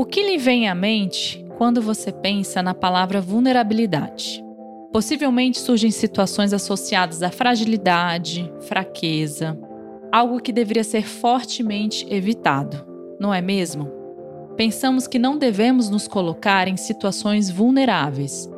[0.00, 4.42] O que lhe vem à mente quando você pensa na palavra vulnerabilidade?
[4.90, 9.60] Possivelmente surgem situações associadas à fragilidade, fraqueza,
[10.10, 12.82] algo que deveria ser fortemente evitado,
[13.20, 13.92] não é mesmo?
[14.56, 18.48] Pensamos que não devemos nos colocar em situações vulneráveis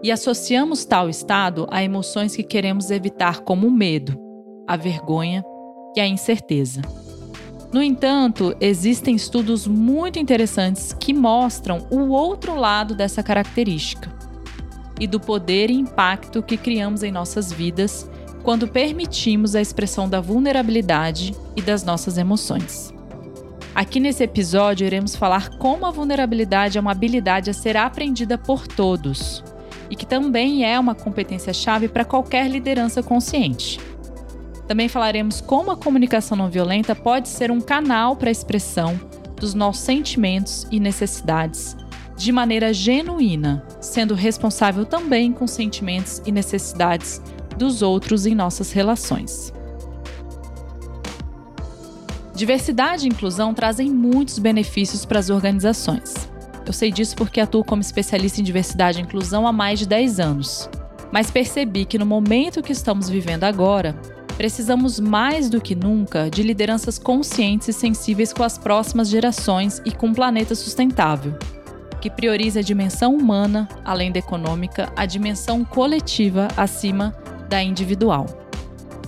[0.00, 4.16] e associamos tal estado a emoções que queremos evitar, como o medo,
[4.64, 5.44] a vergonha
[5.96, 6.82] e a incerteza.
[7.74, 14.12] No entanto, existem estudos muito interessantes que mostram o outro lado dessa característica
[15.00, 18.08] e do poder e impacto que criamos em nossas vidas
[18.44, 22.94] quando permitimos a expressão da vulnerabilidade e das nossas emoções.
[23.74, 28.68] Aqui nesse episódio iremos falar como a vulnerabilidade é uma habilidade a ser aprendida por
[28.68, 29.42] todos
[29.90, 33.80] e que também é uma competência-chave para qualquer liderança consciente.
[34.66, 38.98] Também falaremos como a comunicação não violenta pode ser um canal para a expressão
[39.36, 41.76] dos nossos sentimentos e necessidades
[42.16, 47.20] de maneira genuína, sendo responsável também com sentimentos e necessidades
[47.58, 49.52] dos outros em nossas relações.
[52.34, 56.14] Diversidade e inclusão trazem muitos benefícios para as organizações.
[56.66, 60.18] Eu sei disso porque atuo como especialista em diversidade e inclusão há mais de 10
[60.18, 60.68] anos.
[61.12, 63.94] Mas percebi que no momento que estamos vivendo agora,
[64.36, 69.92] Precisamos mais do que nunca de lideranças conscientes e sensíveis com as próximas gerações e
[69.92, 71.38] com um planeta sustentável,
[72.00, 77.14] que priorize a dimensão humana, além da econômica, a dimensão coletiva acima
[77.48, 78.26] da individual.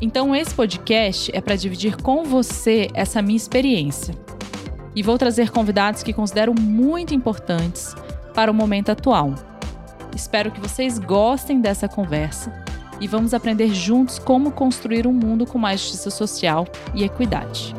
[0.00, 4.14] Então, esse podcast é para dividir com você essa minha experiência.
[4.94, 7.94] E vou trazer convidados que considero muito importantes
[8.32, 9.34] para o momento atual.
[10.14, 12.65] Espero que vocês gostem dessa conversa
[13.00, 17.74] e vamos aprender juntos como construir um mundo com mais justiça social e equidade.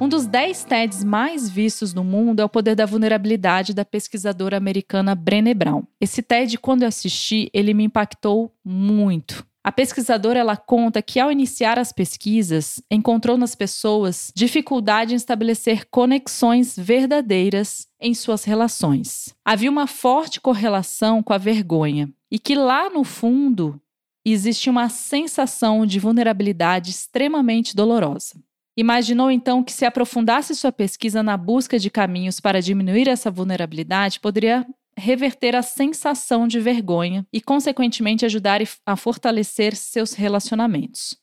[0.00, 4.56] Um dos 10 TEDs mais vistos no mundo é o Poder da Vulnerabilidade da pesquisadora
[4.56, 5.84] americana Brené Brown.
[6.00, 9.46] Esse TED, quando eu assisti, ele me impactou muito.
[9.62, 15.86] A pesquisadora ela conta que ao iniciar as pesquisas, encontrou nas pessoas dificuldade em estabelecer
[15.88, 19.32] conexões verdadeiras em suas relações.
[19.44, 23.78] Havia uma forte correlação com a vergonha e que lá no fundo
[24.24, 28.42] existe uma sensação de vulnerabilidade extremamente dolorosa.
[28.74, 34.18] Imaginou então que se aprofundasse sua pesquisa na busca de caminhos para diminuir essa vulnerabilidade,
[34.18, 34.66] poderia
[34.96, 41.14] reverter a sensação de vergonha e, consequentemente, ajudar a fortalecer seus relacionamentos.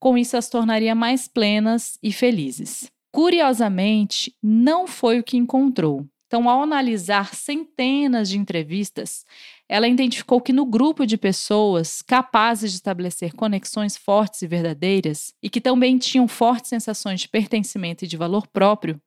[0.00, 2.90] Com isso, as tornaria mais plenas e felizes.
[3.12, 6.06] Curiosamente, não foi o que encontrou.
[6.34, 9.24] Então, ao analisar centenas de entrevistas,
[9.68, 15.48] ela identificou que no grupo de pessoas capazes de estabelecer conexões fortes e verdadeiras e
[15.48, 19.00] que também tinham fortes sensações de pertencimento e de valor próprio,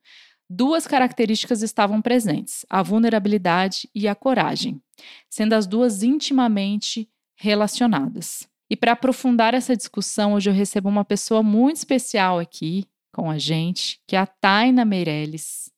[0.49, 4.81] duas características estavam presentes: a vulnerabilidade e a coragem,
[5.29, 8.47] sendo as duas intimamente relacionadas.
[8.69, 13.37] E para aprofundar essa discussão, hoje eu recebo uma pessoa muito especial aqui com a
[13.37, 15.75] gente, que é a Taina Meirelles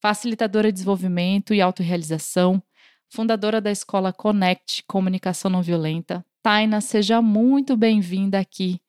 [0.00, 2.62] facilitadora de desenvolvimento e autorrealização,
[3.08, 6.24] fundadora da escola Connect Comunicação Não Violenta.
[6.42, 8.80] Taina, seja muito bem-vinda aqui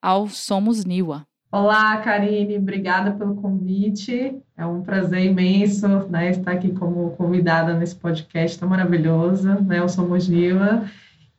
[0.00, 1.26] ao Somos Niwa.
[1.50, 4.36] Olá, Karine, obrigada pelo convite.
[4.56, 9.88] É um prazer imenso né, estar aqui como convidada nesse podcast tão maravilhoso, né, o
[9.88, 10.84] Somos Niwa.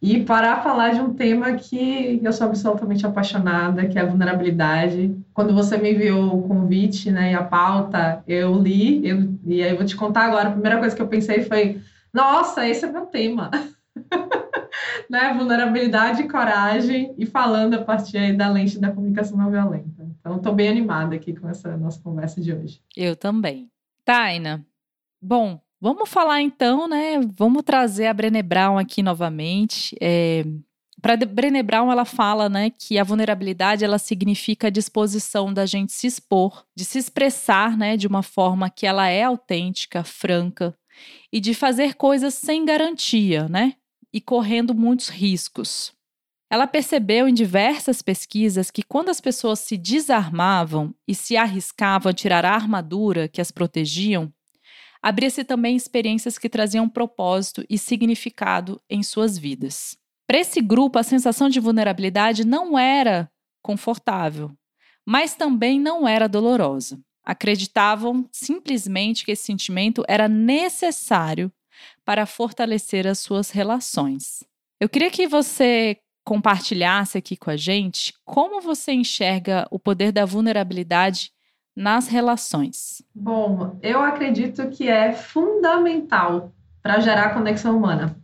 [0.04, 5.16] E para falar de um tema que eu sou absolutamente apaixonada, que é a vulnerabilidade.
[5.34, 9.72] Quando você me enviou o convite né, e a pauta, eu li, eu, e aí
[9.72, 10.50] eu vou te contar agora.
[10.50, 11.82] A primeira coisa que eu pensei foi:
[12.14, 13.50] nossa, esse é meu tema.
[15.10, 15.34] né?
[15.38, 20.06] Vulnerabilidade e coragem, e falando a partir da lente da comunicação não violenta.
[20.20, 22.82] Então, estou bem animada aqui com essa nossa conversa de hoje.
[22.94, 23.72] Eu também.
[24.04, 24.66] Taina,
[25.22, 27.20] bom, Vamos falar então, né?
[27.36, 29.94] Vamos trazer a Brené Brown aqui novamente.
[30.00, 30.46] É,
[31.02, 35.92] para Brené Brown, ela fala, né, que a vulnerabilidade ela significa a disposição da gente
[35.92, 40.74] se expor, de se expressar, né, de uma forma que ela é autêntica, franca
[41.30, 43.74] e de fazer coisas sem garantia, né,
[44.14, 45.92] e correndo muitos riscos.
[46.50, 52.14] Ela percebeu em diversas pesquisas que quando as pessoas se desarmavam e se arriscavam a
[52.14, 54.32] tirar a armadura que as protegiam,
[55.04, 59.98] abria-se também experiências que traziam propósito e significado em suas vidas.
[60.26, 63.30] Para esse grupo, a sensação de vulnerabilidade não era
[63.62, 64.50] confortável,
[65.06, 66.98] mas também não era dolorosa.
[67.26, 71.52] Acreditavam simplesmente que esse sentimento era necessário
[72.06, 74.44] para fortalecer as suas relações.
[74.80, 80.26] Eu queria que você compartilhasse aqui com a gente como você enxerga o poder da
[80.26, 81.32] vulnerabilidade
[81.76, 83.04] nas relações?
[83.14, 88.16] Bom, eu acredito que é fundamental para gerar conexão humana.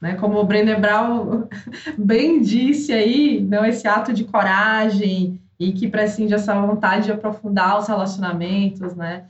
[0.00, 0.14] Né?
[0.14, 1.48] Como o Brené Brown
[1.98, 7.78] bem disse aí, não esse ato de coragem e que prescinde essa vontade de aprofundar
[7.78, 9.26] os relacionamentos, né?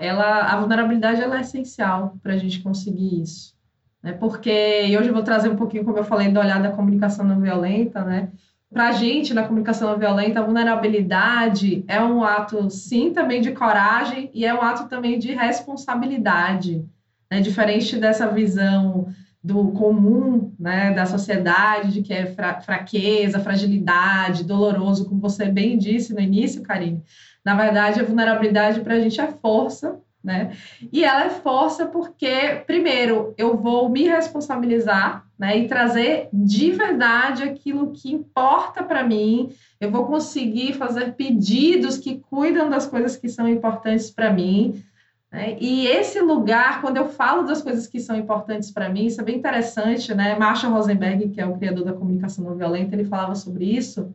[0.00, 3.54] Ela, a vulnerabilidade ela é essencial para a gente conseguir isso,
[4.02, 4.12] né?
[4.12, 7.24] Porque e hoje eu vou trazer um pouquinho, como eu falei, do olhar da comunicação
[7.24, 8.30] não violenta, né?
[8.70, 13.52] Para a gente, na comunicação não violenta, a vulnerabilidade é um ato, sim, também de
[13.52, 16.84] coragem e é um ato também de responsabilidade,
[17.30, 17.40] né?
[17.40, 19.08] Diferente dessa visão
[19.42, 25.78] do comum, né, da sociedade, de que é fra fraqueza, fragilidade, doloroso, como você bem
[25.78, 27.02] disse no início, Karine.
[27.44, 30.52] Na verdade, a vulnerabilidade para a gente é força, né?
[30.92, 37.44] E ela é força porque, primeiro, eu vou me responsabilizar, né, e trazer de verdade
[37.44, 39.50] aquilo que importa para mim.
[39.80, 44.82] Eu vou conseguir fazer pedidos que cuidam das coisas que são importantes para mim.
[45.30, 45.56] Né?
[45.60, 49.24] E esse lugar, quando eu falo das coisas que são importantes para mim, isso é
[49.24, 50.36] bem interessante, né?
[50.36, 54.12] Marshall Rosenberg, que é o criador da comunicação não violenta, ele falava sobre isso.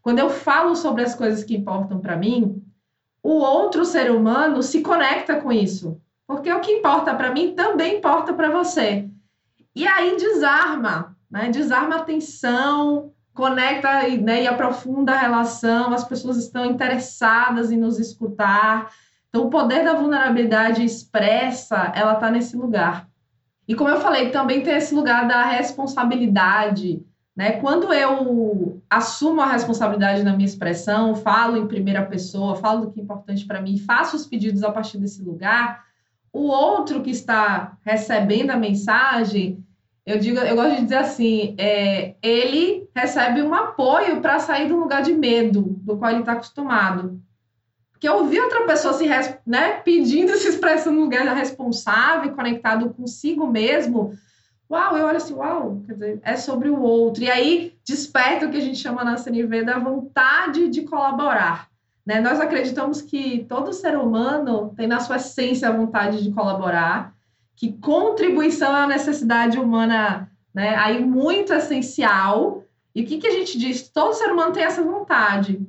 [0.00, 2.62] Quando eu falo sobre as coisas que importam para mim,
[3.22, 7.98] o outro ser humano se conecta com isso, porque o que importa para mim também
[7.98, 9.08] importa para você.
[9.74, 11.48] E aí desarma, né?
[11.50, 17.98] Desarma a tensão, conecta né, e aprofunda a relação, as pessoas estão interessadas em nos
[17.98, 18.90] escutar
[19.32, 23.08] então, o poder da vulnerabilidade expressa, ela está nesse lugar.
[23.66, 27.02] E como eu falei, também tem esse lugar da responsabilidade.
[27.34, 27.52] Né?
[27.52, 33.00] Quando eu assumo a responsabilidade na minha expressão, falo em primeira pessoa, falo do que
[33.00, 35.82] é importante para mim, faço os pedidos a partir desse lugar,
[36.32, 39.64] o outro que está recebendo a mensagem,
[40.04, 44.76] eu digo, eu gosto de dizer assim, é, ele recebe um apoio para sair do
[44.76, 47.22] lugar de medo do qual ele está acostumado
[48.02, 49.06] que eu ouvi outra pessoa se
[49.46, 54.12] né, pedindo, se expressando no lugar responsável, conectado consigo mesmo.
[54.70, 57.22] Uau, eu olho assim, uau, quer dizer, é sobre o outro.
[57.22, 61.68] E aí desperta o que a gente chama na CNV da vontade de colaborar.
[62.04, 62.20] Né?
[62.20, 67.14] Nós acreditamos que todo ser humano tem na sua essência a vontade de colaborar,
[67.54, 72.64] que contribuição é uma necessidade humana né, aí muito essencial.
[72.94, 73.88] E o que, que a gente diz?
[73.88, 75.60] Todo ser humano tem essa vontade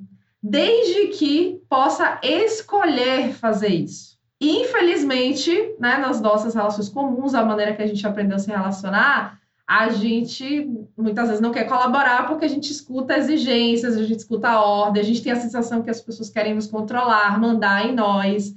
[0.42, 4.13] desde que possa escolher fazer isso.
[4.50, 9.40] Infelizmente, né, nas nossas relações comuns, a maneira que a gente aprendeu a se relacionar,
[9.68, 14.60] a gente muitas vezes não quer colaborar porque a gente escuta exigências, a gente escuta
[14.60, 18.54] ordem, a gente tem a sensação que as pessoas querem nos controlar, mandar em nós.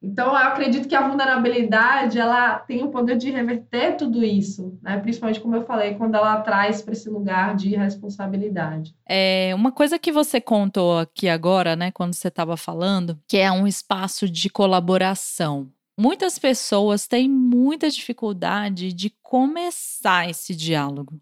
[0.00, 4.96] Então, eu acredito que a vulnerabilidade ela tem o poder de reverter tudo isso, né?
[4.98, 8.94] principalmente, como eu falei, quando ela traz para esse lugar de responsabilidade.
[9.08, 13.50] É uma coisa que você contou aqui agora, né, quando você estava falando, que é
[13.50, 15.68] um espaço de colaboração.
[15.98, 21.20] Muitas pessoas têm muita dificuldade de começar esse diálogo.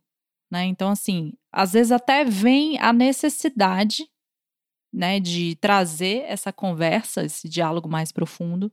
[0.51, 0.67] Né?
[0.67, 4.07] Então, assim, às vezes até vem a necessidade
[4.97, 8.73] né, de trazer essa conversa, esse diálogo mais profundo,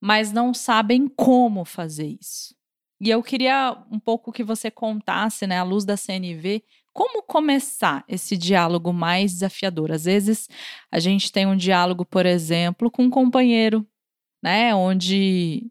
[0.00, 2.54] mas não sabem como fazer isso.
[2.98, 6.64] E eu queria um pouco que você contasse, né, à luz da CNV,
[6.94, 9.92] como começar esse diálogo mais desafiador.
[9.92, 10.48] Às vezes
[10.90, 13.86] a gente tem um diálogo, por exemplo, com um companheiro,
[14.42, 15.66] né, onde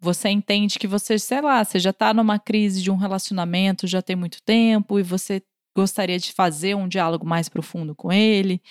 [0.00, 4.00] você entende que você, sei lá, você já está numa crise de um relacionamento já
[4.00, 5.42] tem muito tempo e você
[5.76, 8.62] gostaria de fazer um diálogo mais profundo com ele,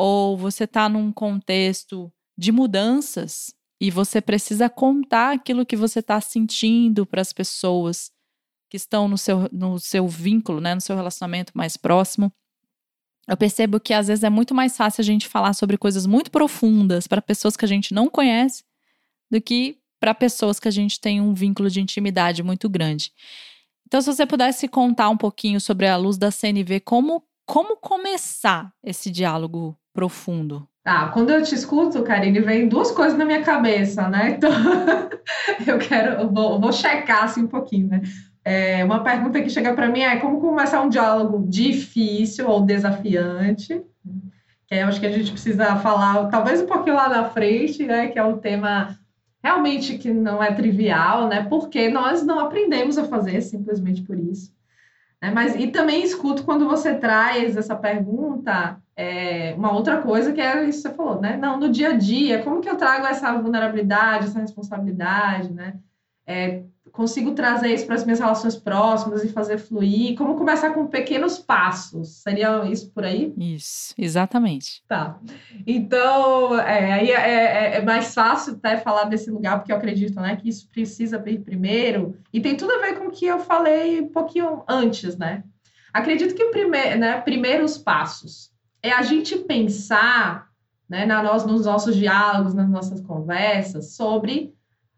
[0.00, 6.20] ou você está num contexto de mudanças e você precisa contar aquilo que você está
[6.20, 8.12] sentindo para as pessoas
[8.70, 12.32] que estão no seu, no seu vínculo, né, no seu relacionamento mais próximo.
[13.26, 16.30] Eu percebo que às vezes é muito mais fácil a gente falar sobre coisas muito
[16.30, 18.62] profundas para pessoas que a gente não conhece
[19.28, 23.12] do que para pessoas que a gente tem um vínculo de intimidade muito grande.
[23.84, 28.72] Então, se você pudesse contar um pouquinho sobre a luz da CNV, como, como começar
[28.80, 30.64] esse diálogo profundo?
[30.84, 34.30] Tá, quando eu te escuto, Karine, vem duas coisas na minha cabeça, né?
[34.30, 34.48] Então,
[35.66, 38.02] eu quero, eu vou, vou checar assim um pouquinho, né?
[38.44, 43.82] É, uma pergunta que chega para mim é como começar um diálogo difícil ou desafiante,
[44.68, 48.06] que eu acho que a gente precisa falar talvez um pouquinho lá na frente, né?
[48.06, 48.96] Que é um tema
[49.42, 51.44] realmente que não é trivial, né?
[51.50, 54.52] Porque nós não aprendemos a fazer simplesmente por isso.
[55.20, 55.32] Né?
[55.32, 60.64] Mas e também escuto quando você traz essa pergunta é, uma outra coisa que é
[60.64, 61.36] isso que você falou, né?
[61.36, 65.74] Não, no dia a dia, como que eu trago essa vulnerabilidade, essa responsabilidade, né?
[66.28, 66.62] é,
[66.92, 70.14] consigo trazer isso para as minhas relações próximas e fazer fluir?
[70.14, 72.22] Como começar com pequenos passos?
[72.22, 73.32] Seria isso por aí?
[73.38, 74.82] Isso, exatamente.
[74.86, 75.18] Tá.
[75.66, 80.20] Então, é, aí é, é, é, mais fácil até falar desse lugar, porque eu acredito
[80.20, 82.14] né, que isso precisa vir primeiro.
[82.30, 85.42] E tem tudo a ver com o que eu falei um pouquinho antes, né?
[85.94, 90.48] Acredito que prime né, primeiros passos é a gente pensar
[90.88, 94.54] né, na, nós, nos nossos diálogos, nas nossas conversas, sobre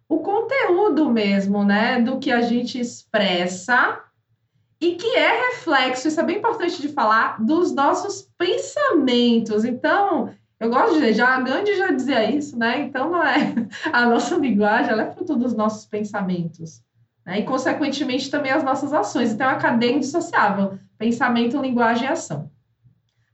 [0.09, 4.01] o conteúdo mesmo, né, do que a gente expressa
[4.81, 9.65] e que é reflexo, isso é bem importante de falar, dos nossos pensamentos.
[9.65, 12.81] Então, eu gosto de já a Gandhi já dizia isso, né?
[12.81, 13.55] Então, não é
[13.93, 16.83] a nossa linguagem, ela é fruto dos nossos pensamentos.
[17.27, 17.41] Né?
[17.41, 19.33] E, consequentemente, também as nossas ações.
[19.33, 22.51] Então, é uma cadeia indissociável: pensamento, linguagem e ação.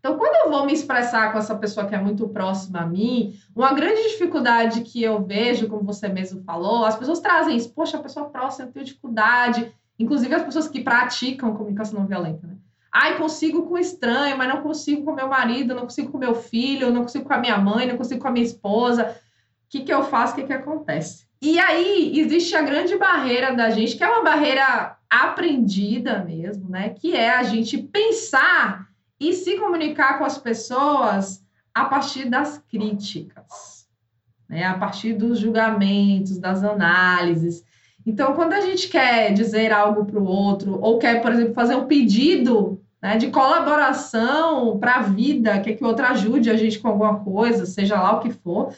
[0.06, 3.36] Então, quando eu vou me expressar com essa pessoa que é muito próxima a mim,
[3.56, 7.96] uma grande dificuldade que eu vejo, como você mesmo falou, as pessoas trazem isso, poxa,
[7.96, 12.54] a pessoa próxima, eu tenho dificuldade, inclusive as pessoas que praticam comunicação não violenta, né?
[12.92, 16.92] Ai, consigo com estranho, mas não consigo com meu marido, não consigo com meu filho,
[16.92, 19.10] não consigo com a minha mãe, não consigo com a minha esposa.
[19.10, 20.34] O que, que eu faço?
[20.34, 21.26] O que, que acontece?
[21.42, 26.90] E aí existe a grande barreira da gente, que é uma barreira aprendida mesmo, né?
[26.90, 28.86] Que é a gente pensar
[29.18, 31.44] e se comunicar com as pessoas
[31.74, 33.86] a partir das críticas,
[34.48, 34.64] né?
[34.64, 37.64] a partir dos julgamentos, das análises.
[38.06, 41.74] Então, quando a gente quer dizer algo para o outro, ou quer, por exemplo, fazer
[41.74, 46.78] um pedido né, de colaboração para a vida, quer que o outro ajude a gente
[46.78, 48.72] com alguma coisa, seja lá o que for,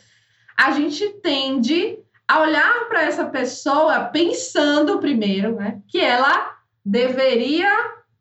[0.57, 7.69] a gente tende a olhar para essa pessoa pensando primeiro né, que ela deveria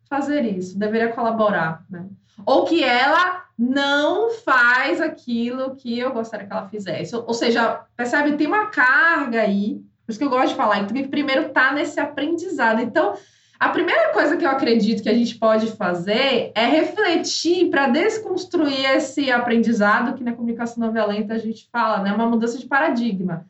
[0.08, 2.06] fazer isso, deveria colaborar, né?
[2.46, 7.14] Ou que ela não faz aquilo que eu gostaria que ela fizesse.
[7.16, 11.08] Ou, seja, percebe, tem uma carga aí, por isso que eu gosto de falar, que
[11.08, 12.80] primeiro tá nesse aprendizado.
[12.80, 13.14] Então,
[13.58, 18.88] a primeira coisa que eu acredito que a gente pode fazer é refletir para desconstruir
[18.94, 22.12] esse aprendizado que na comunicação não violenta a gente fala, né?
[22.12, 23.44] Uma mudança de paradigma.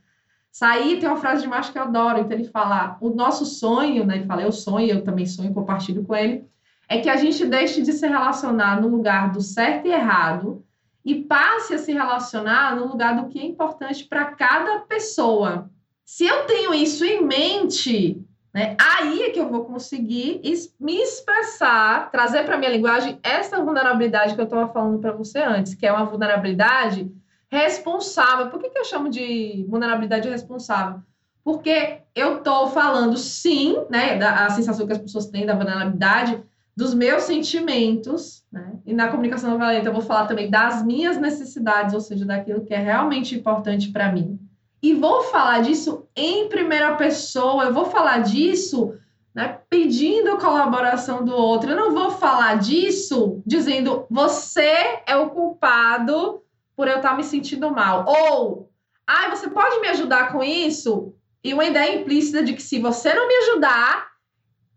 [0.58, 4.04] Sair tem uma frase de Macho que eu adoro, então ele fala: o nosso sonho,
[4.04, 4.16] né?
[4.16, 6.44] Ele fala, eu sonho, eu também sonho, compartilho com ele,
[6.88, 10.64] é que a gente deixe de se relacionar no lugar do certo e errado
[11.04, 15.70] e passe a se relacionar no lugar do que é importante para cada pessoa.
[16.04, 18.20] Se eu tenho isso em mente,
[18.52, 20.40] né, aí é que eu vou conseguir
[20.80, 25.74] me expressar, trazer para minha linguagem essa vulnerabilidade que eu estava falando para você antes,
[25.74, 27.08] que é uma vulnerabilidade
[27.50, 28.48] responsável.
[28.50, 31.00] Por que, que eu chamo de vulnerabilidade responsável?
[31.42, 36.42] Porque eu estou falando sim, né, da a sensação que as pessoas têm da vulnerabilidade,
[36.76, 38.74] dos meus sentimentos, né?
[38.86, 42.72] E na comunicação não eu vou falar também das minhas necessidades, ou seja, daquilo que
[42.72, 44.38] é realmente importante para mim.
[44.80, 48.94] E vou falar disso em primeira pessoa, eu vou falar disso
[49.34, 51.70] né, pedindo a colaboração do outro.
[51.70, 56.42] Eu não vou falar disso dizendo você é o culpado
[56.78, 58.04] por eu estar me sentindo mal.
[58.06, 58.70] Ou,
[59.04, 61.12] ah, você pode me ajudar com isso?
[61.42, 64.06] E uma ideia implícita de que se você não me ajudar,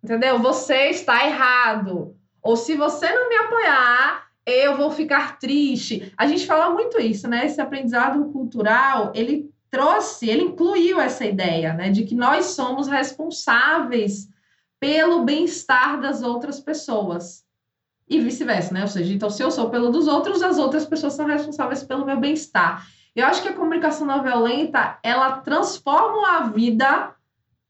[0.04, 0.40] entendeu?
[0.40, 2.16] Você está errado.
[2.42, 6.12] Ou se você não me apoiar, eu vou ficar triste.
[6.18, 7.46] A gente fala muito isso, né?
[7.46, 14.28] Esse aprendizado cultural, ele trouxe, ele incluiu essa ideia, né, de que nós somos responsáveis
[14.80, 17.46] pelo bem-estar das outras pessoas
[18.12, 18.82] e vice-versa, né?
[18.82, 22.06] Ou seja, então, se eu sou pelo dos outros, as outras pessoas são responsáveis pelo
[22.06, 22.86] meu bem-estar.
[23.16, 27.16] Eu acho que a comunicação não violenta, ela transforma a vida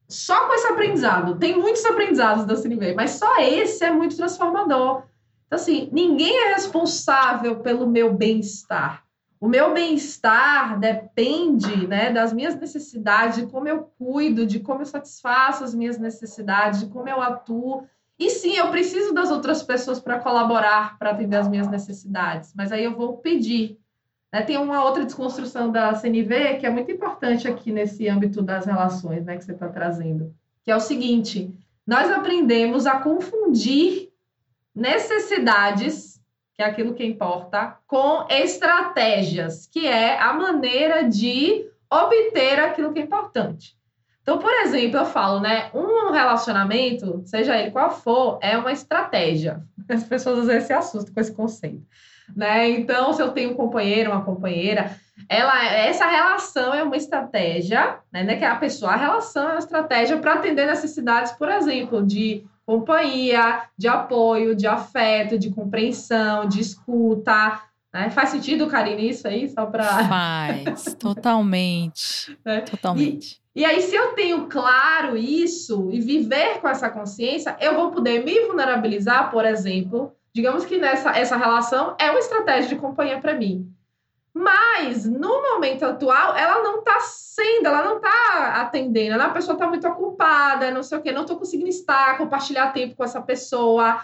[0.10, 1.38] só com esse aprendizado.
[1.38, 5.04] Tem muitos aprendizados da CNV, mas só esse é muito transformador.
[5.46, 9.04] Então, assim, ninguém é responsável pelo meu bem-estar.
[9.40, 14.86] O meu bem-estar depende né, das minhas necessidades, de como eu cuido, de como eu
[14.86, 17.88] satisfaço as minhas necessidades, de como eu atuo
[18.22, 22.72] e sim, eu preciso das outras pessoas para colaborar, para atender as minhas necessidades, mas
[22.72, 23.80] aí eu vou pedir.
[24.32, 24.44] Né?
[24.44, 29.25] Tem uma outra desconstrução da CNV que é muito importante aqui nesse âmbito das relações
[29.25, 31.51] né, que você está trazendo, que é o seguinte:
[31.86, 34.12] nós aprendemos a confundir
[34.75, 36.22] necessidades,
[36.54, 43.00] que é aquilo que importa, com estratégias, que é a maneira de obter aquilo que
[43.00, 43.75] é importante.
[44.22, 45.70] Então, por exemplo, eu falo, né?
[45.74, 49.62] Um relacionamento, seja ele qual for, é uma estratégia.
[49.90, 51.86] As pessoas às vezes se assustam com esse conceito.
[52.36, 52.70] Né?
[52.70, 54.96] Então, se eu tenho um companheiro, uma companheira,
[55.28, 58.25] ela, essa relação é uma estratégia, né?
[58.28, 62.46] É que a pessoa, a relação é uma estratégia para atender necessidades, por exemplo, de
[62.66, 67.62] companhia, de apoio, de afeto, de compreensão, de escuta.
[67.94, 68.10] Né?
[68.10, 69.50] Faz sentido, Karine, isso aí?
[69.50, 69.84] Só para.
[69.84, 72.38] Faz, totalmente.
[72.46, 72.62] né?
[72.62, 73.41] Totalmente.
[73.53, 78.24] E, aí, se eu tenho claro isso e viver com essa consciência, eu vou poder
[78.24, 80.15] me vulnerabilizar, por exemplo.
[80.34, 83.70] Digamos que nessa essa relação é uma estratégia de companhia para mim.
[84.34, 89.22] Mas, no momento atual, ela não está sendo, ela não está atendendo.
[89.22, 92.96] A pessoa está muito ocupada, não sei o quê, não estou conseguindo estar, compartilhar tempo
[92.96, 94.00] com essa pessoa.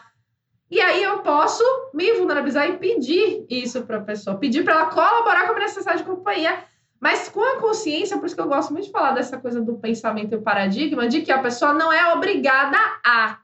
[0.69, 1.63] E aí eu posso
[1.93, 5.65] me vulnerabilizar e pedir isso para a pessoa, pedir para ela colaborar com a minha
[5.65, 6.61] necessidade de companhia,
[6.99, 10.33] mas a consciência, por isso que eu gosto muito de falar dessa coisa do pensamento
[10.33, 13.39] e o paradigma, de que a pessoa não é obrigada a.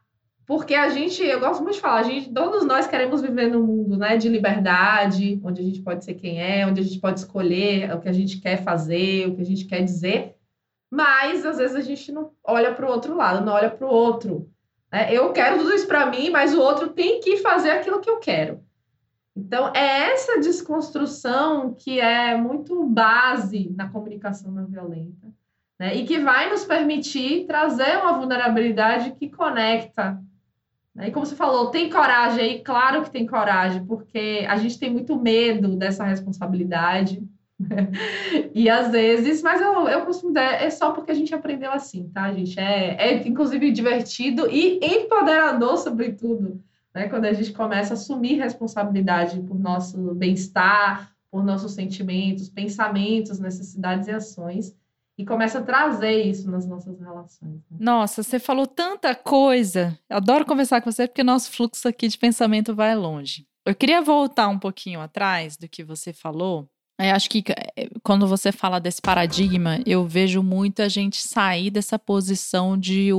[0.46, 3.64] Porque a gente, eu gosto muito de falar, a gente, todos nós queremos viver num
[3.64, 7.20] mundo né, de liberdade, onde a gente pode ser quem é, onde a gente pode
[7.20, 10.36] escolher o que a gente quer fazer, o que a gente quer dizer,
[10.92, 13.90] mas às vezes a gente não olha para o outro lado, não olha para o
[13.90, 14.50] outro.
[14.92, 15.14] Né?
[15.14, 18.18] Eu quero tudo isso para mim, mas o outro tem que fazer aquilo que eu
[18.18, 18.63] quero.
[19.36, 25.28] Então, é essa desconstrução que é muito base na comunicação não violenta,
[25.80, 25.96] né?
[25.96, 30.22] E que vai nos permitir trazer uma vulnerabilidade que conecta
[31.02, 32.60] e como você falou, tem coragem aí?
[32.60, 37.24] Claro que tem coragem, porque a gente tem muito medo dessa responsabilidade.
[38.54, 42.10] e às vezes, mas eu, eu costumo dizer, é só porque a gente aprendeu assim,
[42.14, 42.60] tá, gente?
[42.60, 46.62] É, é inclusive divertido e empoderador, sobretudo,
[46.94, 47.08] né?
[47.10, 54.08] Quando a gente começa a assumir responsabilidade por nosso bem-estar, por nossos sentimentos, pensamentos, necessidades
[54.08, 54.76] e ações
[55.18, 57.62] e começa a trazer isso nas nossas relações.
[57.70, 57.78] Né?
[57.80, 59.98] Nossa, você falou tanta coisa.
[60.10, 63.48] Adoro conversar com você porque nosso fluxo aqui de pensamento vai longe.
[63.66, 66.68] Eu queria voltar um pouquinho atrás do que você falou.
[67.00, 67.44] Eu acho que
[67.76, 73.10] eh, quando você fala desse paradigma, eu vejo muita gente sair dessa posição de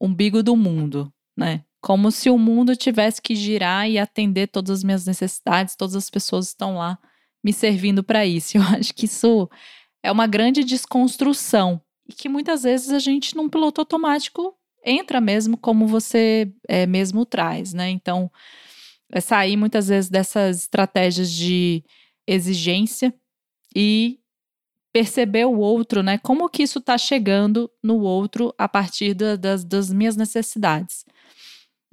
[0.00, 1.64] umbigo do mundo, né?
[1.84, 6.08] Como se o mundo tivesse que girar e atender todas as minhas necessidades, todas as
[6.08, 6.98] pessoas estão lá
[7.44, 8.56] me servindo para isso.
[8.56, 9.50] Eu acho que isso
[10.02, 15.58] é uma grande desconstrução e que muitas vezes a gente, num piloto automático, entra mesmo
[15.58, 17.90] como você é, mesmo traz, né?
[17.90, 18.32] Então,
[19.12, 21.84] é sair muitas vezes dessas estratégias de
[22.26, 23.12] exigência
[23.76, 24.20] e
[24.90, 26.16] perceber o outro, né?
[26.16, 31.04] Como que isso está chegando no outro a partir da, das, das minhas necessidades.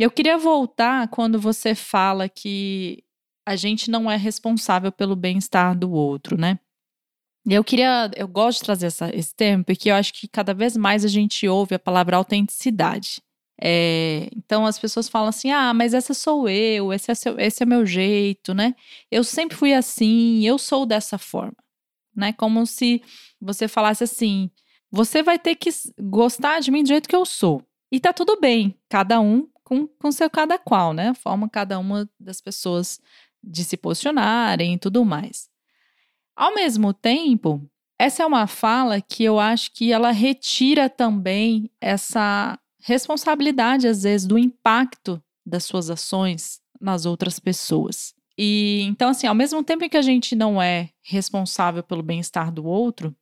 [0.01, 3.03] Eu queria voltar quando você fala que
[3.47, 6.57] a gente não é responsável pelo bem-estar do outro, né?
[7.47, 10.75] Eu queria, eu gosto de trazer essa, esse termo porque eu acho que cada vez
[10.75, 13.21] mais a gente ouve a palavra autenticidade.
[13.61, 17.61] É, então as pessoas falam assim: ah, mas essa sou eu, esse é, seu, esse
[17.61, 18.73] é meu jeito, né?
[19.11, 21.57] Eu sempre fui assim, eu sou dessa forma,
[22.15, 22.33] né?
[22.33, 23.03] Como se
[23.39, 24.49] você falasse assim:
[24.89, 27.61] você vai ter que gostar de mim do jeito que eu sou.
[27.91, 31.09] E tá tudo bem, cada um com, com seu cada qual, né?
[31.09, 32.99] A forma cada uma das pessoas
[33.41, 35.47] de se posicionarem e tudo mais.
[36.35, 37.65] Ao mesmo tempo,
[37.97, 44.27] essa é uma fala que eu acho que ela retira também essa responsabilidade, às vezes,
[44.27, 48.13] do impacto das suas ações nas outras pessoas.
[48.37, 52.65] E então, assim, ao mesmo tempo que a gente não é responsável pelo bem-estar do
[52.65, 53.15] outro,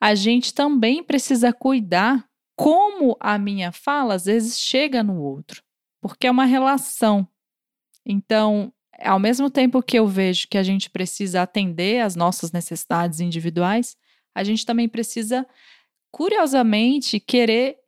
[0.00, 5.62] a gente também precisa cuidar como a minha fala às vezes chega no outro,
[6.08, 7.26] porque é uma relação.
[8.04, 13.20] Então, ao mesmo tempo que eu vejo que a gente precisa atender às nossas necessidades
[13.20, 13.96] individuais,
[14.34, 15.46] a gente também precisa,
[16.10, 17.78] curiosamente, querer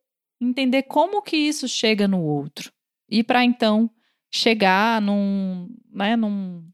[0.41, 2.73] entender como que isso chega no outro.
[3.09, 3.91] E para então
[4.31, 6.69] chegar num, né, num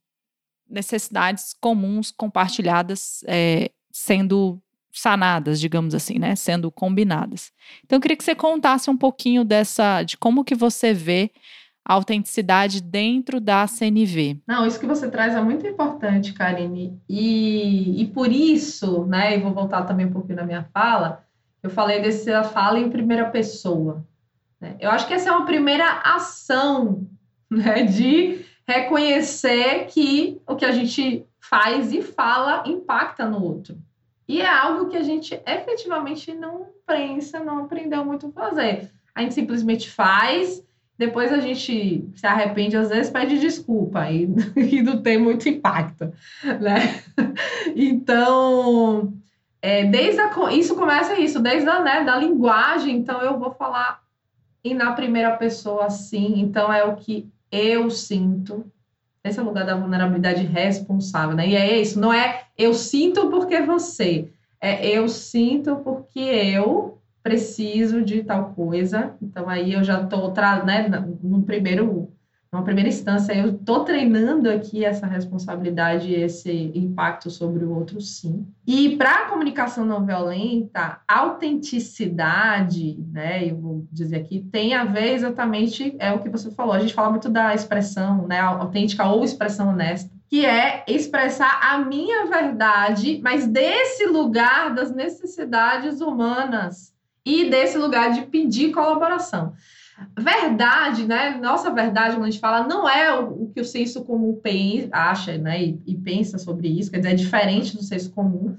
[0.68, 4.60] necessidades comuns compartilhadas é, sendo
[4.94, 7.52] sanadas, digamos assim, né, sendo combinadas.
[7.84, 11.30] Então eu queria que você contasse um pouquinho dessa de como que você vê
[11.84, 14.40] a autenticidade dentro da CNV.
[14.46, 16.98] Não, isso que você traz é muito importante, Karine.
[17.08, 21.24] E, e por isso, né, e vou voltar também um pouquinho na minha fala,
[21.62, 24.06] eu falei dessa fala em primeira pessoa.
[24.60, 24.76] Né?
[24.80, 27.06] Eu acho que essa é uma primeira ação
[27.50, 33.76] né, de reconhecer que o que a gente faz e fala impacta no outro.
[34.26, 38.90] E é algo que a gente efetivamente não pensa, não aprendeu muito a fazer.
[39.14, 40.64] A gente simplesmente faz
[40.96, 46.12] depois a gente se arrepende, às vezes pede desculpa e, e não tem muito impacto,
[46.60, 47.02] né?
[47.74, 49.12] Então,
[49.60, 54.02] é, desde a, isso começa isso, desde a né, da linguagem, então eu vou falar
[54.62, 58.64] e na primeira pessoa assim, então é o que eu sinto.
[59.24, 61.48] Esse é o lugar da vulnerabilidade responsável, né?
[61.48, 64.28] E é isso, não é eu sinto porque você,
[64.60, 69.16] é eu sinto porque eu preciso de tal coisa.
[69.20, 70.30] Então aí eu já estou
[70.66, 70.88] né,
[71.22, 72.12] no primeiro
[72.54, 78.46] numa primeira instância, eu estou treinando aqui essa responsabilidade esse impacto sobre o outro, sim.
[78.64, 85.14] E para a comunicação não violenta, autenticidade, né, eu vou dizer aqui, tem a ver
[85.14, 89.24] exatamente, é o que você falou, a gente fala muito da expressão, né, autêntica ou
[89.24, 96.94] expressão honesta, que é expressar a minha verdade, mas desse lugar das necessidades humanas
[97.26, 99.54] e desse lugar de pedir colaboração.
[100.18, 101.38] Verdade, né?
[101.40, 105.38] Nossa verdade, quando a gente fala, não é o, que o senso comum pensa, acha
[105.38, 105.62] né?
[105.62, 108.56] E, e, pensa sobre isso, quer dizer, é diferente do senso comum,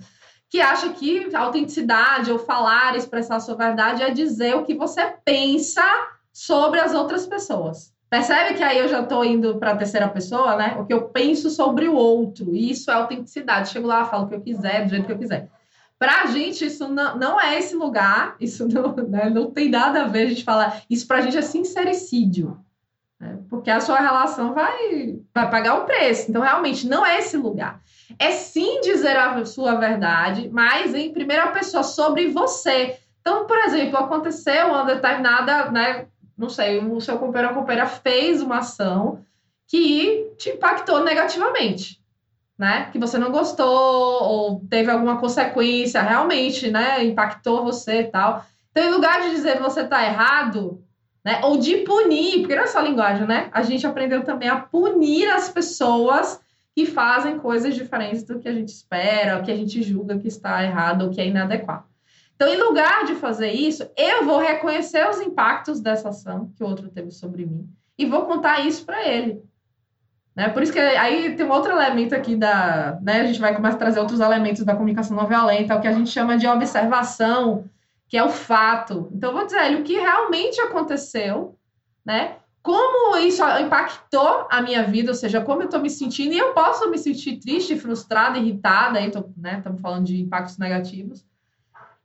[0.49, 5.13] que acha que autenticidade ou falar, expressar a sua verdade é dizer o que você
[5.25, 5.83] pensa
[6.31, 7.93] sobre as outras pessoas.
[8.09, 10.77] Percebe que aí eu já estou indo para a terceira pessoa, né?
[10.79, 12.55] O que eu penso sobre o outro.
[12.55, 13.69] E isso é autenticidade.
[13.69, 15.49] Chego lá, falo o que eu quiser, do jeito que eu quiser.
[16.05, 20.03] Para a gente, isso não, não é esse lugar, isso não, né, não tem nada
[20.03, 20.83] a ver a gente falar.
[20.87, 22.59] Isso para a gente é sincericídio.
[23.19, 23.39] Né?
[23.49, 26.29] Porque a sua relação vai, vai pagar o preço.
[26.29, 27.81] Então, realmente, não é esse lugar.
[28.19, 32.99] É sim dizer a sua verdade, mas em primeira pessoa sobre você.
[33.19, 36.05] Então, por exemplo, aconteceu uma determinada, né,
[36.37, 39.25] não sei, o seu companheiro ou companheira fez uma ação
[39.67, 41.99] que te impactou negativamente
[42.57, 42.89] né?
[42.91, 47.03] Que você não gostou ou teve alguma consequência, realmente, né?
[47.03, 48.45] Impactou você e tal.
[48.71, 50.83] Então, em lugar de dizer você está errado,
[51.23, 51.41] né?
[51.43, 53.49] Ou de punir, porque não é só linguagem, né?
[53.51, 56.39] A gente aprendeu também a punir as pessoas
[56.75, 60.27] que fazem coisas diferentes do que a gente espera, o que a gente julga que
[60.27, 61.85] está errado ou que é inadequado.
[62.35, 66.67] Então, em lugar de fazer isso, eu vou reconhecer os impactos dessa ação que o
[66.67, 69.41] outro teve sobre mim e vou contar isso para ele.
[70.35, 70.49] Né?
[70.49, 72.99] Por isso que aí tem um outro elemento aqui da.
[73.01, 75.87] Né, a gente vai começar a trazer outros elementos da comunicação não violenta, o que
[75.87, 77.69] a gente chama de observação,
[78.09, 79.09] que é o fato.
[79.13, 81.57] Então, vou dizer ele o que realmente aconteceu,
[82.05, 82.35] né?
[82.61, 86.51] Como isso impactou a minha vida, ou seja, como eu estou me sentindo, e eu
[86.51, 91.23] posso me sentir triste, frustrada, irritada, tô, né, estamos falando de impactos negativos,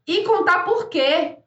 [0.07, 1.38] e contar por quê.